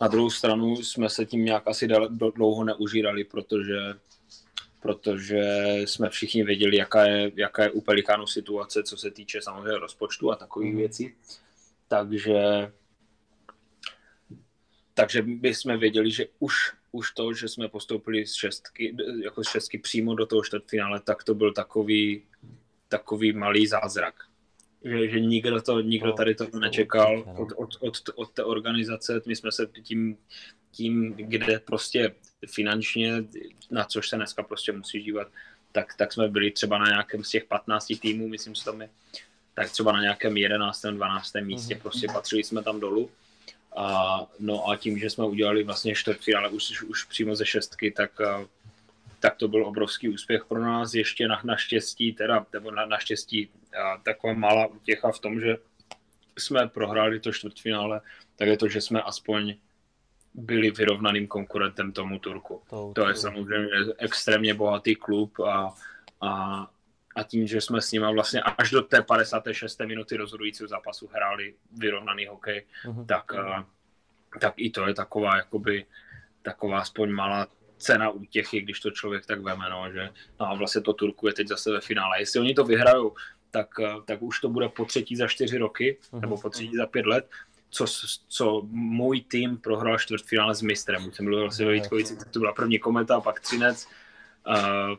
[0.00, 1.88] Na druhou stranu jsme se tím nějak asi
[2.34, 3.94] dlouho neužírali, protože
[4.80, 5.42] protože
[5.84, 10.32] jsme všichni věděli, jaká je, jaká je u Pelikánu situace, co se týče samozřejmě rozpočtu
[10.32, 10.78] a takových mm.
[10.78, 11.14] věcí.
[11.88, 12.40] Takže
[14.96, 16.54] takže bychom věděli, že už,
[16.92, 21.24] už to, že jsme postoupili z šestky, jako z šestky přímo do toho čtvrtfinále, tak
[21.24, 22.22] to byl takový,
[22.88, 24.14] takový malý zázrak.
[24.84, 29.20] Že, že nikdo, to, nikdo no, tady to nečekal od, od, od, od té organizace.
[29.26, 30.16] My jsme se tím,
[30.70, 32.14] tím, kde prostě
[32.46, 33.24] finančně,
[33.70, 35.28] na což se dneska prostě musí dívat,
[35.72, 38.90] tak, tak jsme byli třeba na nějakém z těch 15 týmů, myslím, že tam je,
[39.54, 40.82] tak třeba na nějakém 11.
[40.82, 41.32] 12.
[41.40, 41.82] místě, mm-hmm.
[41.82, 43.10] prostě patřili jsme tam dolů
[43.76, 48.10] a, no a tím, že jsme udělali vlastně čtvrtfinále už, už přímo ze šestky, tak,
[49.20, 50.94] tak to byl obrovský úspěch pro nás.
[50.94, 53.48] Ještě na, naštěstí, teda, nebo na, naštěstí
[53.82, 55.56] a, taková malá útěcha v tom, že
[56.38, 58.00] jsme prohráli to čtvrtfinále,
[58.36, 59.54] tak je to, že jsme aspoň
[60.34, 62.62] byli vyrovnaným konkurentem tomu Turku.
[62.70, 63.68] To, to je samozřejmě
[63.98, 65.74] extrémně bohatý klub a,
[66.20, 66.70] a,
[67.16, 69.80] a tím, že jsme s nimi vlastně až do té 56.
[69.80, 73.06] minuty rozhodujícího zápasu hráli vyrovnaný hokej, uh-huh.
[73.06, 73.62] tak, uh,
[74.40, 75.86] tak i to je taková jakoby
[76.42, 77.46] taková aspoň malá
[77.78, 80.10] cena útěchy, když to člověk tak veme, no, že
[80.40, 82.20] no a vlastně to Turku je teď zase ve finále.
[82.20, 83.14] Jestli oni to vyhrajou,
[83.50, 83.68] tak,
[84.04, 86.20] tak už to bude po třetí za čtyři roky, uh-huh.
[86.20, 87.30] nebo po třetí za pět let,
[87.70, 87.86] co,
[88.28, 91.08] co můj tým prohrál čtvrtfinále s mistrem.
[91.08, 93.88] Už jsem byl vlastně ve Vítkovici, to byla první kometa, pak Třinec.
[94.46, 94.96] Uh,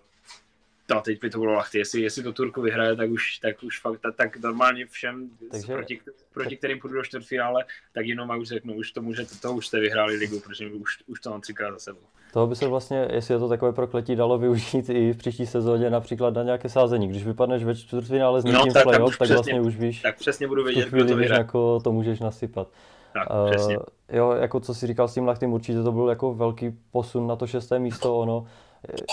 [0.96, 1.78] a teď by to bylo lachty.
[1.78, 5.74] Jestli, jestli to Turku vyhraje, tak už, tak už fakt, tak, tak normálně všem, Takže,
[5.74, 6.00] proti,
[6.34, 6.58] proti tak...
[6.58, 10.16] kterým půjdu do čtvrtfinále, tak jenom už řeknu, už to můžete, to už jste vyhráli
[10.16, 12.00] ligu, protože už, už to mám třikrát za sebou.
[12.34, 15.90] Toho by se vlastně, jestli je to takové prokletí, dalo využít i v příští sezóně
[15.90, 17.08] například na nějaké sázení.
[17.08, 20.02] Když vypadneš ve čtvrtfinále s no, někým no, tak, playoff, tak, tak vlastně už víš,
[20.02, 22.68] tak přesně budu vědět, kdo to víš, jako to můžeš nasypat.
[23.14, 23.28] Tak,
[23.68, 23.74] uh,
[24.12, 27.36] jo, jako co si říkal s tím Lachtym, určitě to byl jako velký posun na
[27.36, 28.48] to šesté místo, ono,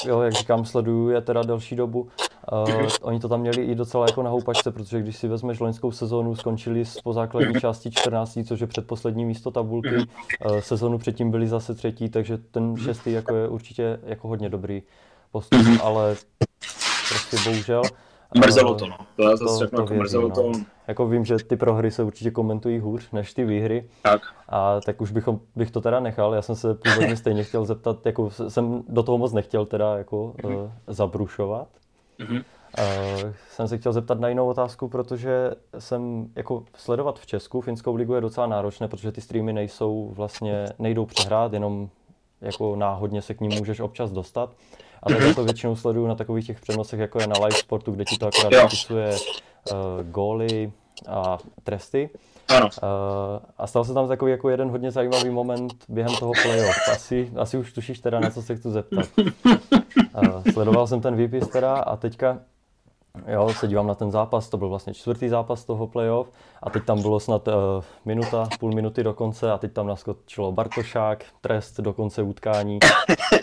[0.07, 2.09] jo, jak říkám, sleduju je teda delší dobu.
[2.53, 5.93] Uh, oni to tam měli i docela jako na houpačce, protože když si vezmeš loňskou
[5.93, 9.97] sezónu, skončili po základní části 14, což je předposlední místo tabulky.
[9.97, 14.83] Uh, sezónu předtím byli zase třetí, takže ten šestý jako je určitě jako hodně dobrý
[15.33, 16.17] postup, ale
[17.09, 17.83] prostě bohužel.
[18.39, 18.97] Mrzelo to, no.
[19.17, 20.35] To já zase řeknu, jako mrzelo no.
[20.35, 20.53] to.
[20.89, 23.89] Jako vím, že ty prohry se určitě komentují hůř než ty výhry.
[24.03, 24.21] Tak.
[24.49, 26.35] A tak už bychom, bych to teda nechal.
[26.35, 30.35] Já jsem se původně stejně chtěl zeptat, jako jsem do toho moc nechtěl teda jako
[30.37, 30.55] mm-hmm.
[30.57, 31.69] uh, zabrušovat.
[32.21, 32.45] Mm-hmm.
[32.79, 37.95] Uh, jsem se chtěl zeptat na jinou otázku, protože jsem jako sledovat v Česku, finskou
[37.95, 41.89] ligu je docela náročné, protože ty streamy nejsou vlastně, nejdou přehrát, jenom
[42.41, 44.51] jako náhodně se k ním můžeš občas dostat.
[45.05, 45.35] A tak mhm.
[45.35, 48.27] to většinou sleduju na takových těch přenosech, jako je na live sportu, kde ti to
[48.27, 50.73] akorát zapisuje uh, góly
[51.09, 52.11] a tresty.
[52.49, 52.67] Ano.
[52.67, 52.91] Uh,
[53.59, 56.77] a stal se tam takový jako jeden hodně zajímavý moment během toho playoff.
[56.93, 59.07] Asi, asi už tušíš teda, na co se chci zeptat.
[59.17, 62.39] Uh, sledoval jsem ten výpis teda a teďka
[63.27, 66.31] Jo, se dívám na ten zápas, to byl vlastně čtvrtý zápas toho playoff
[66.63, 67.55] a teď tam bylo snad uh,
[68.05, 72.79] minuta, půl minuty do konce a teď tam naskočilo Bartošák, trest do konce utkání.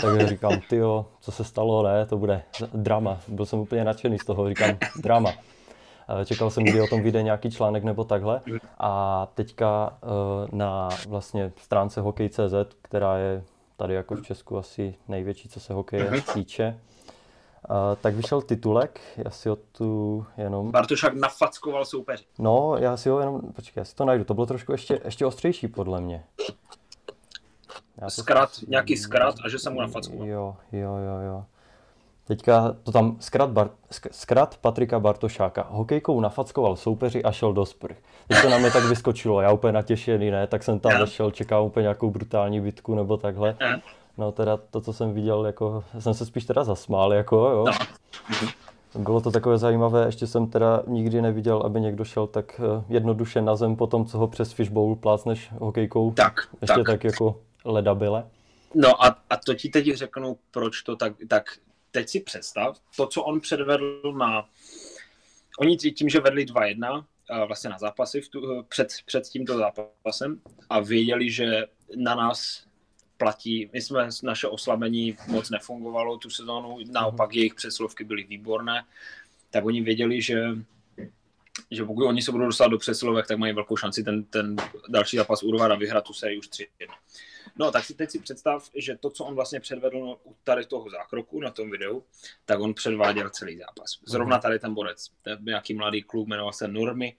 [0.02, 2.44] Takže říkám, tyjo, co se stalo, ne, to bude
[2.74, 3.18] drama.
[3.28, 5.30] Byl jsem úplně nadšený z toho, říkám, drama.
[5.30, 8.42] Uh, čekal jsem, kdy o tom vyjde nějaký článek nebo takhle.
[8.80, 13.44] A teďka uh, na vlastně stránce Hokej.cz, která je
[13.78, 16.80] tady jako v Česku asi největší, co se hokeje týče,
[18.02, 20.72] Tak vyšel titulek, já si ho tu jenom...
[20.72, 22.24] Bartošák nafackoval soupeři.
[22.40, 25.26] No, já si ho jenom, počkej, já si to najdu, to bylo trošku ještě, ještě
[25.26, 26.24] ostřejší podle mě.
[27.98, 28.10] Já to...
[28.10, 30.28] Skrat, nějaký skrat a že jsem mu nafackoval.
[30.28, 31.46] Jo, jo, jo, jo.
[32.28, 33.70] Teďka to tam zkrat, Bar,
[34.12, 35.68] zkrat Patrika Bartošáka.
[35.70, 37.98] Hokejkou nafackoval soupeři a šel do sprch.
[38.28, 41.66] Teď to na mě tak vyskočilo, já úplně natěšený, ne, tak jsem tam zašel, čekal
[41.66, 43.58] úplně nějakou brutální bitku nebo takhle.
[44.18, 47.66] No teda to, co jsem viděl, jako, jsem se spíš teda zasmál, jako jo.
[48.42, 48.48] No.
[48.96, 53.42] Bylo to takové zajímavé, ještě jsem teda nikdy neviděl, aby někdo šel tak eh, jednoduše
[53.42, 56.12] na zem po tom, co ho přes fishbowl plácneš hokejkou.
[56.12, 58.28] Tak, ještě tak, tak jako ledabile.
[58.76, 61.44] No a, a to ti teď řeknu, proč to tak, tak
[61.92, 64.46] teď si představ, to, co on předvedl na,
[65.60, 69.58] oni tím, že vedli 2-1, eh, vlastně na zápasy v tu, eh, před, před tímto
[69.58, 71.64] zápasem a věděli, že
[71.96, 72.64] na nás
[73.22, 73.70] platí.
[73.74, 77.38] My jsme, naše oslabení moc nefungovalo tu sezónu, naopak mhm.
[77.38, 78.84] jejich přeslovky byly výborné,
[79.50, 80.44] tak oni věděli, že
[81.72, 84.56] že pokud oni se budou dostat do přesilovek, tak mají velkou šanci ten, ten
[84.90, 86.68] další zápas urvat a vyhrát tu sérii už 3
[87.56, 90.90] No, tak si teď si představ, že to, co on vlastně předvedl u tady toho
[90.90, 92.04] zákroku na tom videu,
[92.46, 94.00] tak on předváděl celý zápas.
[94.08, 94.42] Zrovna mhm.
[94.42, 97.16] tady ten borec, ten nějaký mladý klub, jmenoval se Normy,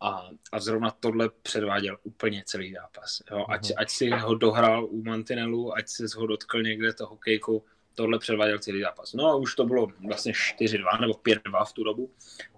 [0.00, 3.22] a, a zrovna tohle předváděl úplně celý zápas.
[3.30, 3.46] Jo?
[3.48, 3.74] Ať, uh-huh.
[3.76, 8.58] ať si ho dohrál u mantinelu, ať si ho dotkl někde toho hokejku, tohle předváděl
[8.58, 9.12] celý zápas.
[9.12, 12.10] No a už to bylo vlastně 4-2 nebo 5-2 v tu dobu.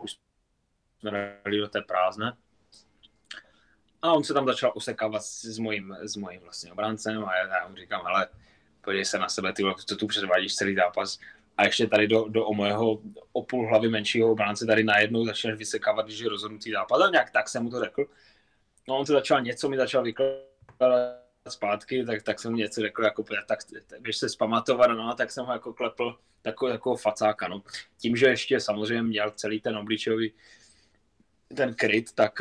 [0.03, 0.17] Už
[1.01, 1.11] jsme
[1.45, 2.37] dali do té prázdné.
[4.03, 7.69] A on se tam začal osekávat s, mojím, s mojím vlastně obráncem a já, já
[7.69, 8.29] mu říkám, ale
[8.81, 11.19] podívej se na sebe, ty co tu předvádíš celý zápas
[11.59, 13.03] a ještě tady do, do o mojeho
[13.33, 17.31] o půl hlavy menšího obránce tady najednou začneš vysekávat, když je rozhodnutý zápas a nějak
[17.31, 18.05] tak jsem mu to řekl.
[18.89, 23.25] No on se začal něco mi začal vykládat zpátky, tak, tak jsem něco řekl, jako,
[23.47, 23.59] tak,
[23.99, 27.63] když se zpamatovat, no, tak jsem ho jako klepl takový jako facáka, no.
[27.99, 30.33] Tím, že ještě samozřejmě měl celý ten obličový
[31.57, 32.41] ten kryt, tak,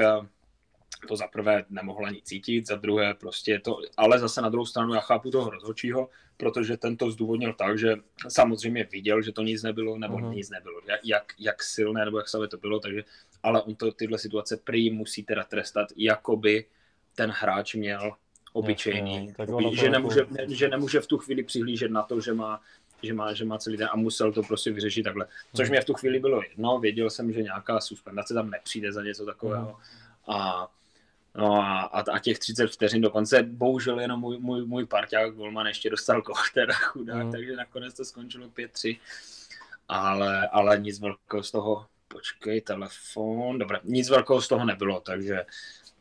[1.08, 4.94] to za prvé nemohla nic cítit, za druhé prostě to, ale zase na druhou stranu
[4.94, 7.96] já chápu toho rozhodčího, protože ten to zdůvodnil tak, že
[8.28, 10.34] samozřejmě viděl, že to nic nebylo, nebo uh-huh.
[10.34, 13.04] nic nebylo, jak, jak silné nebo jak slabé to bylo, takže,
[13.44, 16.66] ale on to tyhle situace prý musí teda trestat, jakoby
[17.16, 18.12] ten hráč měl
[18.54, 22.34] obyčejný, Jasně, oby, že, nemůže, ne, že nemůže v tu chvíli přihlížet na to, že
[22.34, 22.62] má
[23.04, 25.28] že má, že má celý den a musel to prostě vyřešit takhle.
[25.54, 25.72] Což mhm.
[25.72, 29.26] mě v tu chvíli bylo jedno, věděl jsem, že nějaká suspendace tam nepřijde za něco
[29.26, 29.66] takového.
[29.66, 30.34] Uh-huh.
[30.36, 30.68] A
[31.38, 35.90] No a, a, těch 30 vteřin dokonce, bohužel jenom můj, můj, můj parťák Golman ještě
[35.90, 37.32] dostal koch, teda chudák, mm.
[37.32, 39.00] takže nakonec to skončilo 5-3.
[39.88, 45.46] Ale, ale nic velkého z toho, počkej, telefon, dobré, nic velkého z toho nebylo, takže,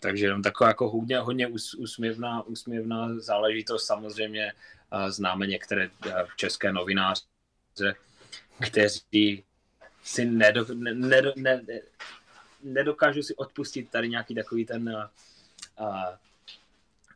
[0.00, 3.86] takže jenom taková jako hodně, hodně úsměvná, úsměvná záležitost.
[3.86, 4.52] Samozřejmě
[5.08, 5.90] známe některé
[6.36, 7.24] české novináře,
[8.66, 9.44] kteří
[10.02, 11.80] si nedo, ne, ne, ne,
[12.66, 14.88] nedokážu si odpustit tady nějaký takový ten
[15.80, 16.14] uh,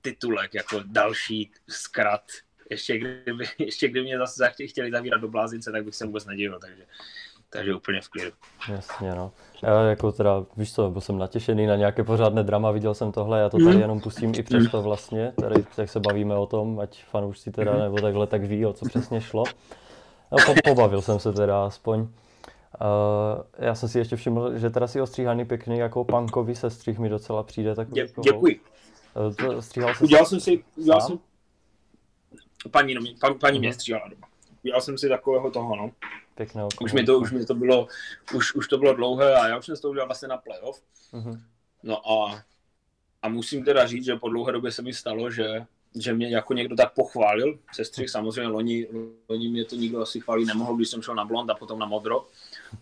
[0.03, 2.22] titulek, jako další zkrat.
[2.70, 6.59] Ještě kdyby, ještě kdyby mě zase chtěli zavírat do blázince, tak bych se vůbec nedivil,
[6.61, 6.82] takže,
[7.51, 8.30] takže úplně v klidu.
[8.68, 9.32] Jasně, no.
[9.62, 13.40] Já jako teda, víš co, byl jsem natěšený na nějaké pořádné drama, viděl jsem tohle,
[13.40, 13.80] já to tady mm.
[13.80, 17.78] jenom pustím i přesto vlastně, tady jak se bavíme o tom, ať fanoušci teda mm.
[17.78, 19.44] nebo takhle tak ví, o co přesně šlo.
[20.32, 22.09] No, po, pobavil jsem se teda aspoň.
[22.80, 27.08] Uh, já jsem si ještě všiml, že teda si ostříhaný pěkný, jako punkový sestřih mi
[27.08, 27.74] docela přijde.
[27.74, 28.60] Tak Dě, děkuji.
[29.28, 31.18] Uh, to stříhal jsem udělal jsem si, udělal jsem,
[32.70, 33.60] paní, no, pan, paní uh-huh.
[33.60, 34.28] mě stříhala doma.
[34.64, 35.90] Udělal jsem si takového toho, no.
[36.34, 37.88] Pěkného už mi to, už mi to bylo,
[38.34, 40.82] už, už to bylo dlouhé a já už jsem to udělal vlastně na playoff.
[41.12, 41.40] Uh-huh.
[41.82, 42.42] No a,
[43.22, 46.54] a musím teda říct, že po dlouhé době se mi stalo, že že mě jako
[46.54, 48.86] někdo tak pochválil, sestřih, samozřejmě loni,
[49.28, 51.86] loni mě to nikdo asi chválí nemohl, když jsem šel na blond a potom na
[51.86, 52.26] modro,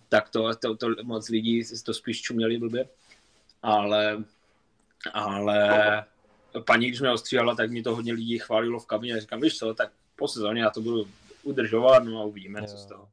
[0.08, 2.88] tak to, to, to moc lidí to spíš čuměli blbě,
[3.62, 4.24] ale,
[5.12, 6.04] ale
[6.66, 9.74] paní, když mě ostříhala, tak mi to hodně lidí chválilo v kabině, říkám, víš co,
[9.74, 11.06] tak po sezóně já to budu
[11.42, 13.08] udržovat, no a uvidíme, co z toho.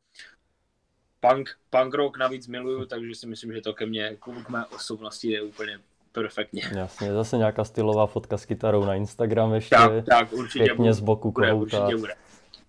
[1.20, 5.32] Punk, punk rock navíc miluju, takže si myslím, že to ke mně, k mé osobnosti
[5.32, 5.80] je úplně
[6.12, 6.62] perfektně.
[6.76, 9.76] Jasně, zase nějaká stylová fotka s kytarou na Instagram ještě.
[9.76, 10.64] Tak, tak, určitě.
[10.64, 12.14] Pěkně bude, z boku bude, určitě bude.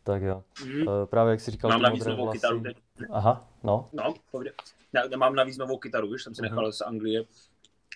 [0.07, 0.43] Tak jo.
[0.65, 0.85] Mm.
[1.05, 2.39] Právě jak jsi říkal, Mám navíc novou vlasy.
[2.39, 2.77] kytaru teď.
[3.11, 3.89] Aha, no.
[3.93, 4.53] No, povědě.
[4.93, 6.51] Já mám navíc novou kytaru, víš, jsem si mhm.
[6.51, 7.25] nechal z Anglie,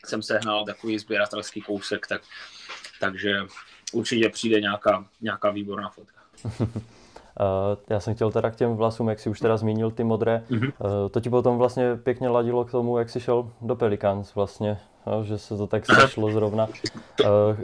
[0.07, 2.23] jsem sehnal takový sběratelský kousek, tak,
[3.01, 3.37] takže
[3.93, 6.21] určitě přijde nějaká, nějaká výborná fotka.
[6.45, 6.61] Uh,
[7.91, 10.73] já jsem chtěl teda k těm vlasům, jak jsi už teda zmínil ty modré, mm-hmm.
[11.11, 14.81] to ti potom vlastně pěkně ladilo k tomu, jak jsi šel do Pelicans vlastně,
[15.23, 16.69] že se to tak sešlo zrovna.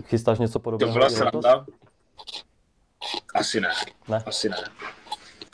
[0.00, 0.92] Chystáš něco podobného?
[0.92, 1.66] To byla sranda.
[3.36, 3.68] Asi ne.
[4.08, 4.22] ne.
[4.26, 4.56] Asi ne.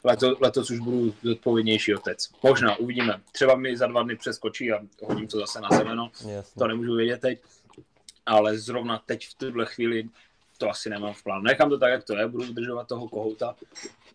[0.05, 2.31] Leto, letos už budu zodpovědnější otec.
[2.43, 3.21] Možná, uvidíme.
[3.33, 6.11] Třeba mi za dva dny přeskočí a hodím to zase na zemeno.
[6.29, 6.59] Jasně.
[6.59, 7.41] To nemůžu vědět teď.
[8.27, 10.09] Ale zrovna teď v tuhle chvíli
[10.59, 11.43] to asi nemám v plánu.
[11.43, 13.57] Nechám to tak, jak to je, budu udržovat toho kohouta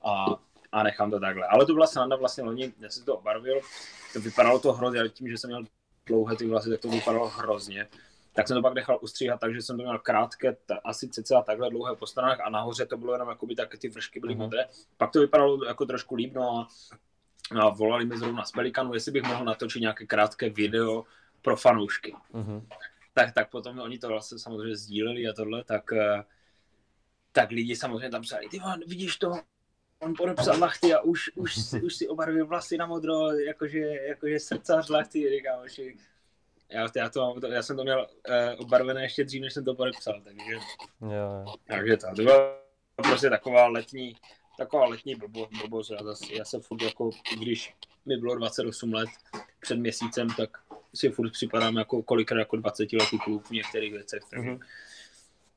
[0.03, 0.25] a,
[0.71, 1.47] a nechám to takhle.
[1.47, 3.61] Ale to byla sranda vlastně loni, já jsem to obarvil,
[4.13, 5.63] to vypadalo to hrozně, tím, že jsem měl
[6.05, 7.87] dlouhé ty vlasy, tak to vypadalo hrozně.
[8.37, 11.69] Tak jsem to pak nechal ustříhat, takže jsem to měl krátké, ta, asi cca takhle
[11.69, 14.37] dlouhé po stranách a nahoře to bylo jenom jakoby tak, ty vršky byly mm-hmm.
[14.37, 14.65] modré.
[14.97, 16.67] Pak to vypadalo jako trošku líp, no a,
[17.61, 21.05] a volali mi zrovna z Pelikanu, jestli bych mohl natočit nějaké krátké video
[21.41, 22.15] pro fanoušky.
[22.33, 22.61] Mm-hmm.
[23.13, 26.21] Tak, tak potom oni to vlastně samozřejmě sdíleli a tohle, tak uh,
[27.31, 29.31] tak lidi samozřejmě tam psali, ty man, vidíš to,
[29.99, 34.89] on podepsal lachty a už, už, už si obarvil vlasy na modro, jakože, jakože srdcař
[34.89, 35.83] lachty, říkám, že
[36.69, 40.21] já, já, to, já jsem to měl uh, obarvené ještě dřív, než jsem to podepsal,
[40.23, 40.53] takže,
[41.01, 41.53] jo, jo.
[41.67, 42.57] takže to, to byla
[42.95, 44.15] prostě taková letní,
[44.57, 49.09] taková letní blbo, blbost, já, zase, já se furt jako, když mi bylo 28 let
[49.59, 50.57] před měsícem, tak
[50.95, 54.59] si furt připadám jako kolikrát jako 20 letý kluk v některých věcech, takže, mm-hmm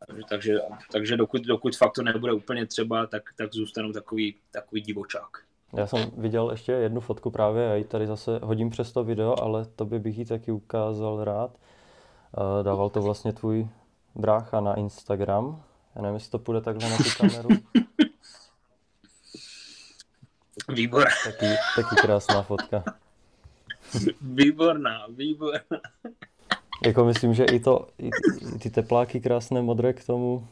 [0.06, 0.58] takže, takže,
[0.92, 5.44] takže dokud, dokud fakt to nebude úplně třeba, tak, tak zůstanou takový, takový divočák.
[5.76, 9.42] Já jsem viděl ještě jednu fotku právě, já ji tady zase hodím přes to video,
[9.42, 11.50] ale to by bych ji taky ukázal rád.
[12.62, 13.68] Dával to vlastně tvůj
[14.14, 15.62] brácha na Instagram.
[15.96, 17.48] Já nevím, jestli to půjde takhle na tu kameru.
[20.68, 21.04] Výbor.
[21.24, 21.46] Taky,
[21.76, 22.84] taky krásná fotka.
[24.20, 25.60] Výborná, výborná.
[26.86, 28.10] Jako myslím, že i to, i
[28.58, 30.48] ty tepláky krásné modré k tomu.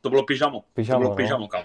[0.00, 0.64] To bylo pyžamo.
[0.74, 1.16] pyžamo to bylo no.
[1.16, 1.62] pyžamo, kam.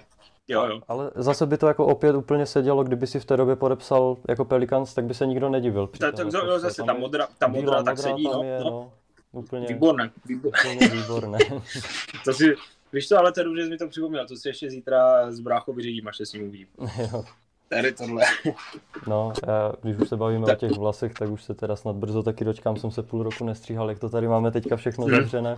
[0.48, 0.82] Jo, jo.
[0.88, 4.46] Ale zase by to jako opět úplně sedělo, kdyby si v té době podepsal jako
[4.46, 5.88] Pelicans, tak by se nikdo nedivil.
[5.88, 8.70] Ta, tak jako, zase ta modra, ta modrá, tak sedí, no, je, no.
[8.70, 8.92] no.
[9.32, 10.12] Úplně, výborné.
[10.26, 10.60] výborné.
[10.60, 11.38] Úplně výborné.
[12.26, 12.56] to si,
[12.94, 15.40] víš co, ale to je dobře, že mi to připomněl, to si ještě zítra z
[15.40, 16.68] bráchou vyřídím, až se s ním uvidím.
[17.14, 17.24] jo.
[17.70, 18.24] tady tohle.
[19.08, 20.58] No, já, když už se bavíme tak.
[20.58, 23.46] o těch vlasech, tak už se teda snad brzo taky dočkám, jsem se půl roku
[23.46, 25.16] nestříhal, jak to tady máme teďka všechno hmm.
[25.16, 25.56] zavřené.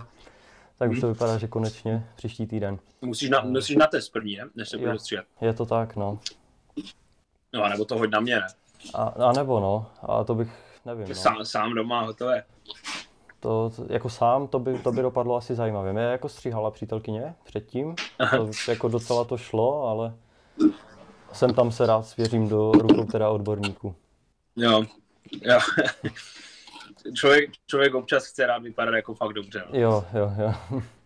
[0.78, 2.78] Tak už to vypadá, že konečně příští týden.
[3.02, 4.48] Musíš na, musíš na test první, ne?
[4.54, 5.24] než se budeš stříhat.
[5.40, 6.18] Je to tak, no.
[7.52, 8.46] No a nebo to hoď na mě, ne?
[8.94, 10.48] A, a nebo no, a to bych,
[10.84, 11.08] nevím.
[11.08, 11.14] No.
[11.14, 12.44] Sám, sám doma, hotové.
[13.40, 15.92] To, jako sám, to by, to by dopadlo asi zajímavě.
[15.92, 17.94] Mě jako stříhala přítelkyně předtím,
[18.30, 20.14] to, jako docela to šlo, ale
[21.32, 23.94] jsem tam se rád svěřím do rukou teda odborníků.
[24.56, 24.84] Jo,
[25.42, 25.58] jo.
[27.14, 29.64] Člověk, člověk občas chce rád vypadat jako fakt dobře.
[29.72, 29.80] No.
[29.80, 30.80] Jo, jo, jo.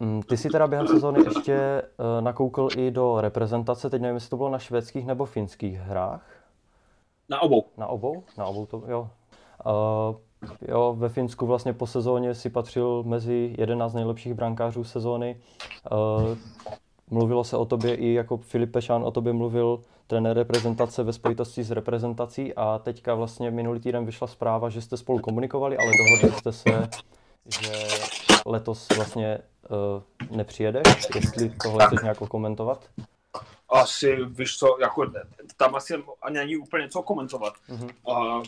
[0.00, 4.30] Mm, ty jsi teda během sezóny ještě uh, nakoukl i do reprezentace, teď nevím, jestli
[4.30, 6.22] to bylo na švédských nebo finských hrách.
[7.28, 7.66] Na obou.
[7.76, 8.24] Na obou?
[8.38, 9.10] Na obou to, jo.
[9.66, 10.16] Uh,
[10.68, 15.40] jo, ve Finsku vlastně po sezóně si patřil mezi 11 nejlepších brankářů sezóny.
[15.92, 16.38] Uh,
[17.10, 21.64] mluvilo se o tobě i jako Filip Pešán o tobě mluvil trenér reprezentace ve spojitosti
[21.64, 26.38] s reprezentací a teďka vlastně minulý týden vyšla zpráva, že jste spolu komunikovali, ale dohodli
[26.38, 26.88] jste se,
[27.60, 27.72] že
[28.46, 29.38] letos vlastně
[29.70, 32.90] uh, nepřijedeš, jestli tohle chceš nějak komentovat?
[33.68, 35.12] Asi, víš co, jako
[35.56, 37.54] tam asi ani není úplně co komentovat.
[37.68, 38.12] Mm-hmm.
[38.14, 38.42] A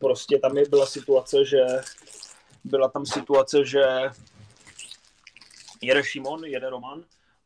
[0.00, 1.64] prostě tam je byla situace, že
[2.64, 3.82] byla tam situace, že
[5.82, 7.02] jede Šimon, jede Roman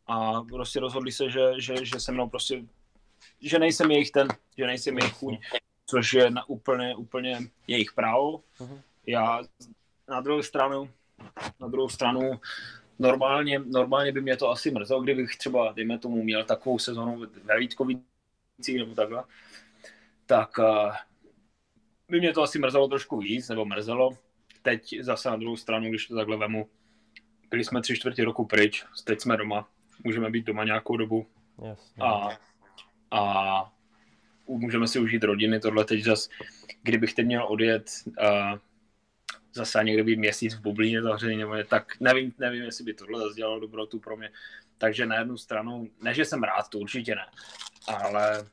[0.07, 2.63] a prostě rozhodli se, že, že, že se mnou prostě,
[3.41, 4.29] že nejsem jejich ten,
[4.59, 5.35] že nejsem jejich chuť,
[5.87, 8.43] což je na úplně, úplně jejich právo.
[8.61, 8.81] Mhm.
[9.07, 9.43] Já
[10.09, 10.91] na druhou stranu,
[11.61, 12.41] na druhou stranu
[12.99, 17.59] normálně, normálně by mě to asi mrzelo, kdybych třeba, dejme tomu, měl takovou sezonu ve
[17.59, 19.25] Vítkovicích nebo takhle,
[20.27, 20.95] tak uh,
[22.09, 24.19] by mě to asi mrzelo trošku víc, nebo mrzelo.
[24.63, 26.69] Teď zase na druhou stranu, když to takhle vemu,
[27.51, 29.69] byli jsme tři čtvrtě roku pryč, teď jsme doma,
[30.05, 31.27] můžeme být doma nějakou dobu
[31.63, 32.03] Jasně.
[32.03, 32.39] a,
[33.11, 33.73] a
[34.47, 36.31] můžeme si užít rodiny, tohle teď zase,
[36.83, 38.59] kdybych teď měl odjet uh,
[39.55, 43.21] zase někde být měsíc v bublině zavřený, nebo je, tak nevím, nevím, jestli by tohle
[43.21, 44.31] zase dělalo dobrotu pro mě.
[44.79, 47.27] Takže na jednu stranu, ne, že jsem rád, to určitě ne,
[48.05, 48.47] ale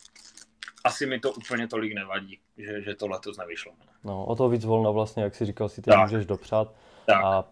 [0.83, 3.71] asi mi to úplně tolik nevadí, že, že to letos nevyšlo.
[4.03, 5.99] No, o to víc volna vlastně, jak si říkal, si ty tak.
[5.99, 6.73] můžeš dopřát.
[7.05, 7.23] Tak.
[7.23, 7.45] A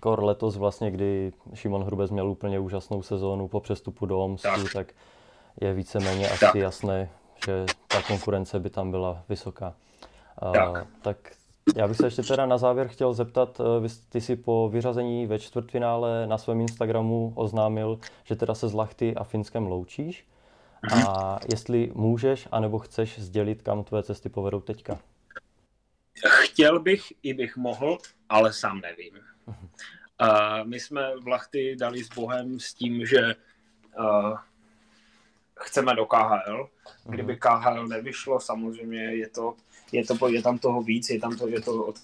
[0.00, 4.72] kor letos vlastně, kdy Šimon Hrubec měl úplně úžasnou sezónu po přestupu do Omsku, tak,
[4.72, 4.94] tak
[5.60, 6.54] je víceméně asi tak.
[6.54, 7.10] jasné,
[7.46, 9.74] že ta konkurence by tam byla vysoká.
[10.52, 10.70] Tak.
[10.70, 11.16] Uh, tak
[11.76, 15.38] já bych se ještě teda na závěr chtěl zeptat, eh, ty si po vyřazení ve
[15.38, 20.26] čtvrtfinále na svém Instagramu oznámil, že teda se z Lachty a Finskem loučíš.
[21.06, 24.98] A jestli můžeš, anebo chceš sdělit, kam tvoje cesty povedou teďka?
[26.28, 27.98] Chtěl bych, i bych mohl,
[28.28, 29.14] ale sám nevím.
[29.46, 29.54] Uh,
[30.64, 33.34] my jsme v Lachty dali s Bohem s tím, že
[33.98, 34.38] uh,
[35.60, 36.68] chceme do KHL.
[37.04, 37.40] Kdyby mhm.
[37.40, 39.54] KHL nevyšlo, samozřejmě je to,
[39.92, 41.94] je, to, je tam toho víc, je tam to, je to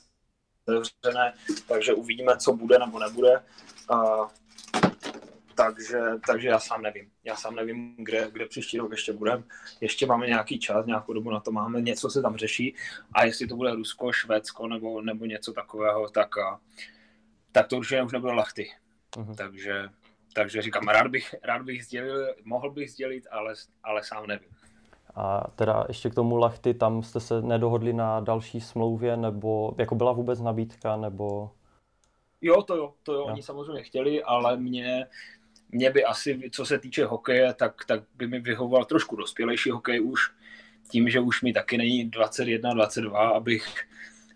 [0.69, 1.33] otevřené,
[1.69, 3.43] takže uvidíme, co bude nebo nebude.
[3.91, 4.29] Uh,
[5.55, 7.11] takže, takže já sám nevím.
[7.25, 9.43] Já sám nevím, kde, kde příští rok ještě budeme.
[9.81, 12.75] Ještě máme nějaký čas, nějakou dobu na to máme, něco se tam řeší
[13.13, 16.29] a jestli to bude Rusko, Švédsko nebo, nebo něco takového, tak,
[17.53, 18.71] tak to určitě už nebude lachty.
[19.17, 19.35] Uh-huh.
[19.37, 19.89] Takže,
[20.35, 24.49] takže říkám, rád bych, rád bych sdělil, mohl bych sdělit, ale, ale sám nevím.
[25.15, 29.95] A teda ještě k tomu Lachty, tam jste se nedohodli na další smlouvě, nebo jako
[29.95, 31.51] byla vůbec nabídka, nebo...
[32.41, 33.25] Jo, to jo, to jo, jo.
[33.25, 35.07] oni samozřejmě chtěli, ale mě,
[35.69, 40.01] mě by asi, co se týče hokeje, tak, tak by mi vyhovoval trošku dospělejší hokej
[40.01, 40.31] už,
[40.91, 43.67] tím, že už mi taky není 21, 22, abych,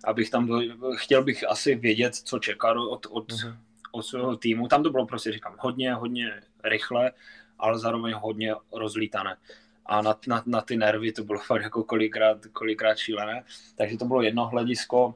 [0.05, 0.61] abych tam, do,
[0.97, 3.57] chtěl bych asi vědět, co čekat od, od, uh-huh.
[3.95, 4.69] Od svého týmu.
[4.69, 7.13] Tam to bylo prostě, říkám, hodně, hodně rychle,
[7.59, 9.37] ale zároveň hodně rozlítané.
[9.87, 13.45] A na, na, na ty nervy to bylo fakt jako kolikrát, kolikrát šílené.
[13.77, 15.15] Takže to bylo jedno hledisko,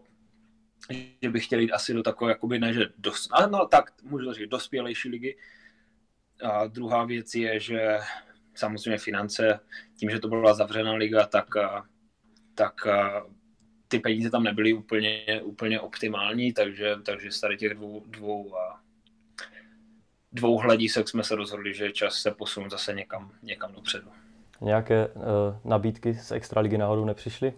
[1.23, 4.35] že bych chtěl jít asi do takové, jakoby ne, že dos, no tak můžu to
[4.35, 5.37] říct, dospělejší ligy,
[6.43, 7.99] a druhá věc je, že
[8.55, 9.61] samozřejmě finance,
[9.97, 11.47] tím, že to byla zavřená liga, tak,
[12.55, 12.75] tak
[13.89, 18.55] ty peníze tam nebyly úplně, úplně optimální, takže, takže z tady těch dvou, dvou,
[20.33, 24.11] dvou hledisek jsme se rozhodli, že je čas se posunout zase někam, někam dopředu.
[24.61, 25.23] Nějaké uh,
[25.65, 27.55] nabídky z Extraligy náhodou nepřišly?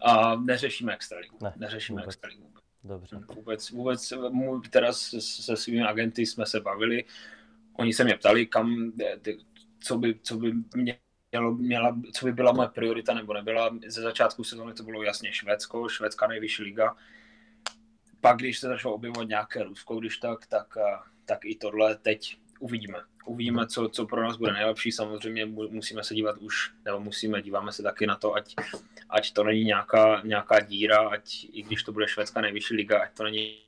[0.00, 1.38] A neřešíme Extraligu.
[1.42, 2.14] Ne, Neřešíme vůbec.
[2.14, 2.52] Extraligu.
[2.84, 3.20] Dobře.
[3.34, 4.12] Vůbec, vůbec
[4.70, 7.04] teda se, se svými agenty jsme se bavili,
[7.72, 8.92] oni se mě ptali, kam,
[9.80, 10.52] co by, co by
[11.32, 13.78] mělo, měla, co by byla moje priorita nebo nebyla.
[13.86, 16.96] Ze začátku sezóny to bylo jasně Švédsko, švédská nejvyšší liga.
[18.20, 20.74] Pak, když se začalo objevovat nějaké Rusko, když tak, tak,
[21.24, 22.98] tak i tohle teď uvidíme.
[23.26, 24.92] Uvidíme, co, co pro nás bude nejlepší.
[24.92, 28.54] Samozřejmě musíme se dívat už, nebo musíme, díváme se taky na to, ať,
[29.08, 33.14] ať to není nějaká, nějaká díra, ať i když to bude švédská nejvyšší liga, ať
[33.16, 33.58] to není,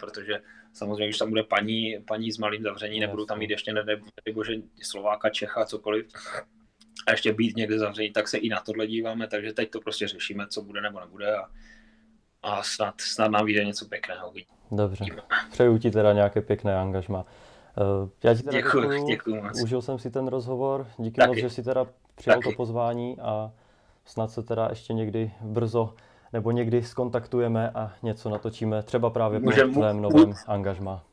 [0.00, 0.42] protože
[0.72, 3.72] samozřejmě, když tam bude paní, paní s malým zavření, nebudou tam mít ještě,
[4.26, 6.06] nebo že Slováka, Čecha, cokoliv,
[7.06, 10.08] a ještě být někde zavření, tak se i na tohle díváme, takže teď to prostě
[10.08, 11.48] řešíme, co bude nebo nebude a,
[12.42, 14.32] a snad, snad nám vyjde něco pěkného.
[14.70, 15.04] Dobře,
[15.50, 17.26] přeju ti teda nějaké pěkné angažma.
[17.78, 19.62] Eh, já ti teda děkuji, děkuji, děkuji moc.
[19.62, 21.28] Užil jsem si ten rozhovor, díky Taky.
[21.28, 22.48] moc, že jsi teda přijal Taky.
[22.50, 23.52] to pozvání a
[24.04, 25.94] snad se teda ještě někdy brzo
[26.32, 31.04] nebo někdy skontaktujeme a něco natočíme, třeba právě po tvém novém angažmá.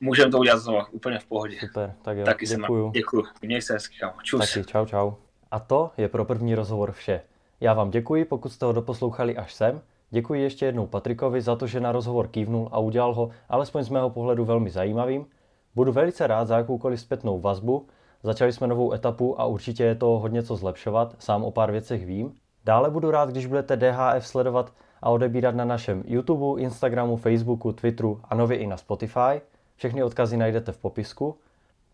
[0.00, 1.56] Můžeme to udělat znovu, úplně v pohodě.
[1.60, 2.90] Super, tak jo, Taky děkuju.
[2.90, 4.12] děkuju, měj se hezky, kámo.
[4.22, 4.40] Čus.
[4.54, 5.12] Taky, čau, čau.
[5.50, 7.20] A to je pro první rozhovor vše.
[7.60, 9.80] Já vám děkuji, pokud jste ho doposlouchali až sem.
[10.10, 13.88] Děkuji ještě jednou Patrikovi za to, že na rozhovor kývnul a udělal ho, alespoň z
[13.88, 15.26] mého pohledu, velmi zajímavým.
[15.74, 17.86] Budu velice rád za jakoukoliv zpětnou vazbu.
[18.22, 22.06] Začali jsme novou etapu a určitě je to hodně co zlepšovat, sám o pár věcech
[22.06, 22.34] vím.
[22.64, 24.72] Dále budu rád, když budete DHF sledovat
[25.02, 29.40] a odebírat na našem YouTube, Instagramu, Facebooku, Twitteru a nově i na Spotify.
[29.80, 31.36] Všechny odkazy najdete v popisku.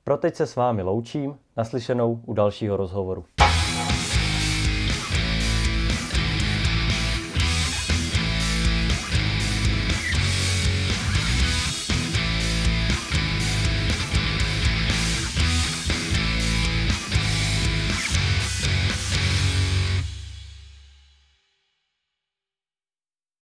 [0.04, 3.24] Pro teď se s vámi loučím, naslyšenou u dalšího rozhovoru.